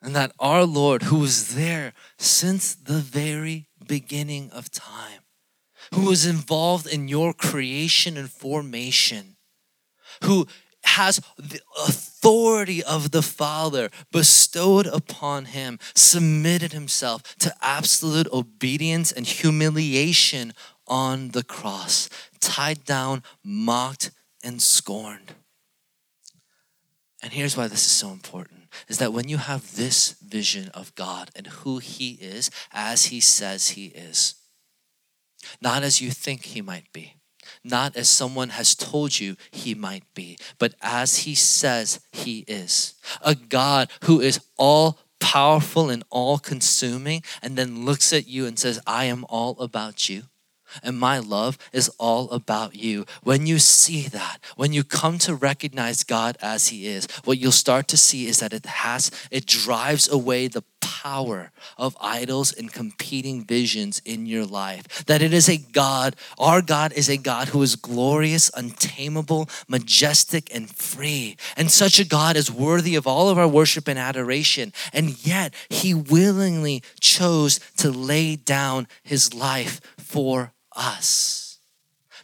And 0.02 0.16
that 0.16 0.32
our 0.40 0.64
Lord, 0.64 1.04
who 1.04 1.20
was 1.20 1.56
there 1.56 1.94
since 2.18 2.74
the 2.74 3.00
very 3.00 3.68
beginning 3.86 4.50
of 4.52 4.72
time, 4.72 5.25
who 5.94 6.06
was 6.06 6.26
involved 6.26 6.88
in 6.88 7.08
your 7.08 7.34
creation 7.34 8.18
and 8.18 8.30
formation, 8.30 9.38
who 10.24 10.48
has 10.84 11.20
the 11.38 11.60
authority 11.88 12.84
of 12.84 13.12
the 13.12 13.22
Father 13.22 13.90
bestowed 14.12 14.88
upon 14.88 15.46
him, 15.46 15.80
submitted 15.94 16.74
himself 16.74 17.36
to 17.38 17.54
absolute 17.62 18.32
obedience 18.32 19.12
and 19.12 19.26
humiliation 19.26 20.54
on 20.88 21.30
the 21.30 21.44
cross, 21.44 22.10
tied 22.40 22.86
down, 22.86 23.24
mocked, 23.44 24.12
and 24.44 24.62
scorned. 24.62 25.34
And 27.24 27.34
here's 27.34 27.58
why 27.58 27.68
this 27.68 27.86
is 27.86 27.92
so 27.92 28.10
important 28.10 28.62
is 28.88 29.00
that 29.00 29.14
when 29.14 29.28
you 29.28 29.38
have 29.38 29.76
this 29.76 30.12
vision 30.22 30.70
of 30.70 30.94
God 30.96 31.32
and 31.36 31.48
who 31.48 31.80
He 31.80 32.12
is 32.22 32.52
as 32.72 33.06
He 33.06 33.20
says 33.20 33.70
He 33.70 33.88
is, 33.88 34.36
not 35.62 35.84
as 35.84 36.02
you 36.02 36.12
think 36.12 36.46
He 36.46 36.62
might 36.62 36.92
be, 36.94 37.16
not 37.64 37.96
as 37.96 38.10
someone 38.10 38.50
has 38.50 38.76
told 38.76 39.20
you 39.20 39.36
He 39.52 39.76
might 39.76 40.04
be, 40.14 40.38
but 40.58 40.74
as 40.82 41.20
He 41.20 41.36
says 41.36 42.00
He 42.12 42.40
is. 42.48 42.96
A 43.22 43.36
God 43.36 43.90
who 44.04 44.20
is 44.20 44.40
all 44.58 45.00
powerful 45.20 45.90
and 45.90 46.04
all 46.10 46.38
consuming, 46.38 47.24
and 47.42 47.58
then 47.58 47.86
looks 47.86 48.14
at 48.14 48.28
you 48.28 48.46
and 48.46 48.60
says, 48.60 48.80
I 48.86 49.06
am 49.06 49.26
all 49.30 49.60
about 49.60 50.10
you 50.10 50.24
and 50.84 50.98
my 50.98 51.20
love 51.20 51.58
is 51.72 51.90
all 51.98 52.30
about 52.32 52.76
you. 52.76 53.06
When 53.24 53.46
you 53.46 53.60
see 53.60 54.04
that, 54.10 54.40
when 54.56 54.74
you 54.74 54.84
come 54.84 55.18
to 55.20 55.36
recognize 55.36 56.04
God 56.04 56.38
as 56.42 56.70
He 56.70 56.88
is, 56.88 57.08
what 57.24 57.38
you'll 57.38 57.52
start 57.52 57.88
to 57.90 57.98
see 57.98 58.28
is 58.28 58.40
that 58.40 58.54
it 58.54 58.66
has, 58.66 59.12
it 59.32 59.46
drives 59.46 60.10
away 60.10 60.48
the 60.48 60.64
power 61.06 61.52
of 61.78 61.96
idols 62.02 62.52
and 62.52 62.74
competing 62.74 63.46
visions 63.46 64.02
in 64.06 64.26
your 64.26 64.44
life. 64.44 65.06
That 65.06 65.22
it 65.22 65.34
is 65.34 65.48
a 65.48 65.58
God, 65.58 66.16
our 66.40 66.64
God 66.64 66.92
is 66.94 67.10
a 67.10 67.18
God 67.18 67.50
who 67.50 67.62
is 67.62 67.76
glorious, 67.76 68.50
untamable, 68.56 69.48
majestic, 69.68 70.54
and 70.54 70.68
free. 70.68 71.38
And 71.56 71.70
such 71.70 72.00
a 72.00 72.06
God 72.06 72.36
is 72.36 72.52
worthy 72.52 72.96
of 72.96 73.06
all 73.06 73.30
of 73.30 73.38
our 73.38 73.48
worship 73.48 73.88
and 73.88 74.00
adoration. 74.00 74.74
And 74.94 75.24
yet, 75.24 75.54
He 75.70 75.94
willingly 75.94 76.82
chose 77.00 77.60
to 77.78 77.92
lay 77.92 78.36
down 78.36 78.88
His 79.04 79.32
life 79.32 79.80
for 80.00 80.54
us. 80.76 81.60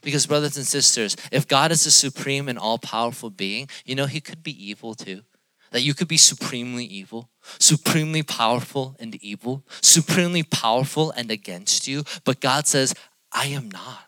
Because, 0.01 0.25
brothers 0.25 0.57
and 0.57 0.65
sisters, 0.65 1.15
if 1.31 1.47
God 1.47 1.71
is 1.71 1.85
a 1.85 1.91
supreme 1.91 2.49
and 2.49 2.57
all 2.57 2.79
powerful 2.79 3.29
being, 3.29 3.69
you 3.85 3.93
know, 3.93 4.07
He 4.07 4.21
could 4.21 4.41
be 4.41 4.69
evil 4.69 4.95
too. 4.95 5.21
That 5.71 5.83
you 5.83 5.93
could 5.93 6.07
be 6.07 6.17
supremely 6.17 6.85
evil, 6.85 7.29
supremely 7.59 8.23
powerful 8.23 8.95
and 8.99 9.15
evil, 9.15 9.63
supremely 9.81 10.43
powerful 10.43 11.11
and 11.11 11.31
against 11.31 11.87
you. 11.87 12.03
But 12.25 12.41
God 12.41 12.67
says, 12.67 12.93
I 13.31 13.47
am 13.47 13.71
not. 13.71 14.07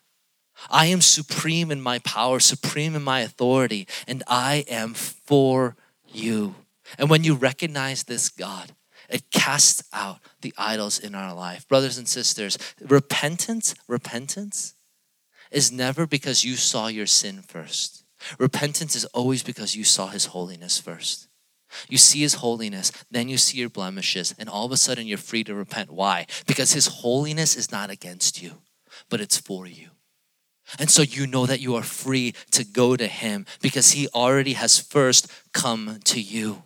I 0.70 0.88
am 0.88 1.02
supreme 1.02 1.72
in 1.72 1.82
my 1.82 2.00
power, 2.00 2.40
supreme 2.40 2.96
in 2.96 3.04
my 3.04 3.22
authority, 3.22 3.88
and 4.08 4.24
I 4.28 4.66
am 4.70 4.94
for 4.94 5.76
you. 6.08 6.56
And 6.98 7.10
when 7.10 7.24
you 7.24 7.36
recognize 7.36 8.04
this 8.04 8.30
God, 8.30 8.74
it 9.10 9.32
casts 9.32 9.84
out 9.94 10.20
the 10.42 10.54
idols 10.58 11.00
in 11.00 11.16
our 11.16 11.34
life. 11.34 11.68
Brothers 11.68 11.98
and 11.98 12.08
sisters, 12.08 12.58
repentance, 12.82 13.76
repentance 13.88 14.76
is 15.52 15.72
never 15.72 16.08
because 16.08 16.44
you 16.44 16.56
saw 16.56 16.88
your 16.88 17.06
sin 17.06 17.42
first. 17.42 18.06
Repentance 18.40 18.96
is 18.96 19.06
always 19.06 19.44
because 19.44 19.76
you 19.76 19.84
saw 19.84 20.08
his 20.08 20.28
holiness 20.28 20.80
first. 20.80 21.28
You 21.90 21.98
see 21.98 22.20
his 22.20 22.36
holiness, 22.36 22.92
then 23.10 23.30
you 23.30 23.38
see 23.38 23.58
your 23.58 23.70
blemishes, 23.70 24.34
and 24.38 24.50
all 24.50 24.66
of 24.66 24.72
a 24.72 24.78
sudden 24.78 25.08
you're 25.08 25.18
free 25.18 25.44
to 25.46 25.56
repent. 25.56 25.92
Why? 25.92 26.28
Because 26.48 26.74
his 26.74 26.88
holiness 26.88 27.56
is 27.56 27.72
not 27.72 27.90
against 27.90 28.42
you, 28.42 28.62
but 29.10 29.22
it's 29.22 29.38
for 29.38 29.68
you. 29.68 29.90
And 30.80 30.90
so 30.90 31.02
you 31.02 31.28
know 31.28 31.46
that 31.46 31.60
you 31.60 31.76
are 31.76 31.84
free 31.84 32.34
to 32.52 32.64
go 32.64 32.96
to 32.96 33.08
him 33.08 33.46
because 33.62 33.92
he 33.92 34.08
already 34.10 34.54
has 34.54 34.80
first 34.80 35.32
come 35.54 36.00
to 36.06 36.22
you. 36.22 36.64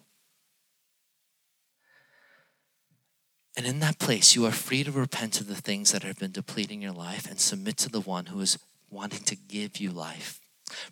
And 3.58 3.66
in 3.66 3.80
that 3.80 3.98
place, 3.98 4.36
you 4.36 4.46
are 4.46 4.52
free 4.52 4.84
to 4.84 4.92
repent 4.92 5.42
of 5.42 5.48
the 5.48 5.56
things 5.56 5.92
that 5.92 6.04
have 6.04 6.20
been 6.20 6.32
depleting 6.32 6.82
your 6.82 6.92
life 6.92 7.28
and 7.28 7.40
submit 7.40 7.78
to 7.78 7.90
the 7.90 8.00
one 8.00 8.28
who 8.28 8.40
is 8.40 8.60
wanting 8.92 9.24
to 9.24 9.36
give 9.36 9.78
you 9.78 9.90
life. 9.90 10.40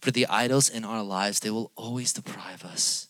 For 0.02 0.10
the 0.10 0.26
idols 0.28 0.68
in 0.68 0.84
our 0.84 1.04
lives, 1.04 1.42
they 1.42 1.52
will 1.52 1.72
always 1.76 2.12
deprive 2.12 2.66
us. 2.66 3.08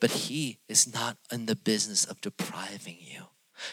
But 0.00 0.10
He 0.10 0.58
is 0.68 0.92
not 0.92 1.16
in 1.32 1.46
the 1.46 1.56
business 1.56 2.04
of 2.04 2.20
depriving 2.20 2.98
you, 3.00 3.24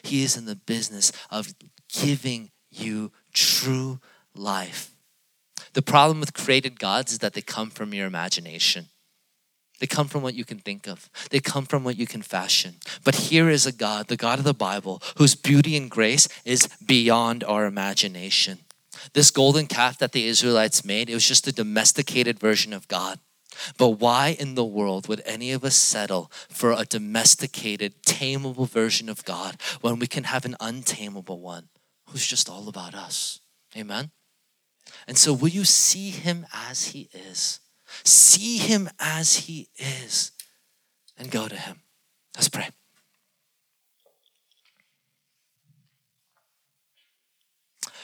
He 0.04 0.24
is 0.24 0.38
in 0.38 0.46
the 0.46 0.56
business 0.56 1.12
of 1.30 1.54
giving 1.92 2.52
you 2.70 3.12
true 3.34 4.00
life. 4.34 4.94
The 5.74 5.82
problem 5.82 6.20
with 6.20 6.34
created 6.34 6.80
gods 6.80 7.12
is 7.12 7.20
that 7.20 7.34
they 7.34 7.42
come 7.42 7.70
from 7.70 7.94
your 7.94 8.08
imagination. 8.08 8.88
They 9.80 9.88
come 9.88 10.08
from 10.08 10.22
what 10.22 10.36
you 10.36 10.46
can 10.46 10.60
think 10.60 10.88
of. 10.88 11.10
They 11.32 11.40
come 11.40 11.66
from 11.66 11.84
what 11.84 11.98
you 11.98 12.06
can 12.06 12.22
fashion. 12.22 12.76
But 13.04 13.16
here 13.16 13.50
is 13.50 13.66
a 13.66 13.72
God, 13.72 14.08
the 14.08 14.16
God 14.16 14.38
of 14.38 14.46
the 14.46 14.54
Bible, 14.54 15.02
whose 15.18 15.34
beauty 15.34 15.76
and 15.76 15.90
grace 15.90 16.28
is 16.46 16.68
beyond 16.86 17.44
our 17.44 17.66
imagination. 17.66 18.60
This 19.14 19.32
golden 19.32 19.66
calf 19.66 19.98
that 19.98 20.12
the 20.12 20.28
Israelites 20.28 20.86
made, 20.86 21.10
it 21.10 21.16
was 21.16 21.28
just 21.28 21.48
a 21.48 21.52
domesticated 21.52 22.40
version 22.40 22.74
of 22.74 22.88
God. 22.88 23.20
But 23.78 23.90
why 23.90 24.36
in 24.40 24.56
the 24.56 24.66
world 24.66 25.08
would 25.08 25.22
any 25.26 25.52
of 25.52 25.64
us 25.64 25.76
settle 25.76 26.32
for 26.50 26.72
a 26.72 26.86
domesticated, 26.86 28.04
tameable 28.04 28.68
version 28.68 29.10
of 29.10 29.26
God 29.26 29.58
when 29.82 30.00
we 30.00 30.08
can 30.08 30.26
have 30.26 30.46
an 30.46 30.56
untamable 30.60 31.40
one 31.40 31.70
who's 32.08 32.26
just 32.26 32.50
all 32.50 32.68
about 32.68 32.94
us? 32.94 33.40
Amen? 33.76 34.12
And 35.08 35.18
so, 35.18 35.34
will 35.34 35.50
you 35.50 35.64
see 35.64 36.10
him 36.10 36.46
as 36.54 36.88
he 36.88 37.10
is? 37.14 37.60
See 38.04 38.58
him 38.58 38.90
as 39.00 39.36
he 39.38 39.70
is 39.78 40.32
and 41.18 41.32
go 41.32 41.48
to 41.48 41.56
him. 41.56 41.82
Let's 42.36 42.50
pray. 42.50 42.70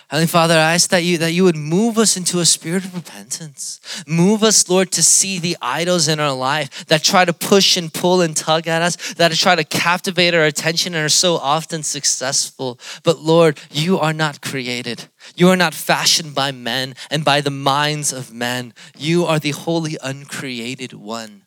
Heavenly 0.09 0.27
Father, 0.27 0.53
I 0.53 0.75
ask 0.75 0.89
that 0.91 1.03
you 1.03 1.17
that 1.17 1.33
you 1.33 1.43
would 1.43 1.57
move 1.57 1.97
us 1.97 2.15
into 2.15 2.39
a 2.39 2.45
spirit 2.45 2.85
of 2.85 2.95
repentance. 2.95 3.81
Move 4.07 4.41
us, 4.41 4.69
Lord, 4.69 4.89
to 4.93 5.03
see 5.03 5.37
the 5.37 5.57
idols 5.61 6.07
in 6.07 6.17
our 6.21 6.33
life 6.33 6.85
that 6.85 7.03
try 7.03 7.25
to 7.25 7.33
push 7.33 7.75
and 7.75 7.93
pull 7.93 8.21
and 8.21 8.35
tug 8.35 8.69
at 8.69 8.81
us, 8.81 8.95
that 9.15 9.33
try 9.33 9.55
to 9.55 9.65
captivate 9.65 10.33
our 10.33 10.45
attention 10.45 10.95
and 10.95 11.03
are 11.03 11.09
so 11.09 11.35
often 11.35 11.83
successful. 11.83 12.79
But 13.03 13.19
Lord, 13.19 13.59
you 13.69 13.99
are 13.99 14.13
not 14.13 14.39
created. 14.39 15.09
You 15.35 15.49
are 15.49 15.57
not 15.57 15.73
fashioned 15.73 16.33
by 16.33 16.53
men 16.53 16.95
and 17.11 17.25
by 17.25 17.41
the 17.41 17.51
minds 17.51 18.13
of 18.13 18.31
men. 18.31 18.73
You 18.97 19.25
are 19.25 19.39
the 19.39 19.51
holy, 19.51 19.97
uncreated 20.01 20.93
one. 20.93 21.46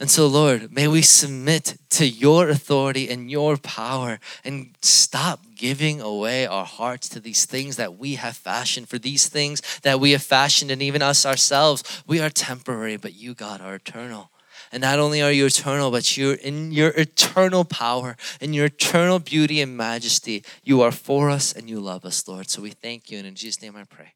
And 0.00 0.10
so, 0.10 0.26
Lord, 0.26 0.72
may 0.72 0.88
we 0.88 1.02
submit 1.02 1.76
to 1.90 2.06
your 2.08 2.48
authority 2.48 3.10
and 3.10 3.30
your 3.30 3.58
power 3.58 4.18
and 4.42 4.74
stop 4.80 5.40
giving 5.54 6.00
away 6.00 6.46
our 6.46 6.64
hearts 6.64 7.06
to 7.10 7.20
these 7.20 7.44
things 7.44 7.76
that 7.76 7.98
we 7.98 8.14
have 8.14 8.34
fashioned. 8.34 8.88
For 8.88 8.98
these 8.98 9.28
things 9.28 9.60
that 9.82 10.00
we 10.00 10.12
have 10.12 10.22
fashioned, 10.22 10.70
and 10.70 10.80
even 10.80 11.02
us 11.02 11.26
ourselves, 11.26 12.02
we 12.06 12.18
are 12.18 12.30
temporary, 12.30 12.96
but 12.96 13.12
you, 13.12 13.34
God, 13.34 13.60
are 13.60 13.74
eternal. 13.74 14.30
And 14.72 14.80
not 14.80 14.98
only 14.98 15.20
are 15.20 15.32
you 15.32 15.44
eternal, 15.44 15.90
but 15.90 16.16
you're 16.16 16.34
in 16.34 16.72
your 16.72 16.90
eternal 16.96 17.64
power 17.64 18.16
and 18.40 18.54
your 18.54 18.66
eternal 18.66 19.18
beauty 19.18 19.60
and 19.60 19.76
majesty. 19.76 20.44
You 20.64 20.80
are 20.80 20.92
for 20.92 21.28
us 21.28 21.52
and 21.52 21.68
you 21.68 21.78
love 21.78 22.06
us, 22.06 22.26
Lord. 22.26 22.48
So 22.48 22.62
we 22.62 22.70
thank 22.70 23.10
you. 23.10 23.18
And 23.18 23.26
in 23.26 23.34
Jesus' 23.34 23.60
name 23.60 23.76
I 23.76 23.84
pray. 23.84 24.14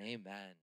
Amen. 0.00 0.54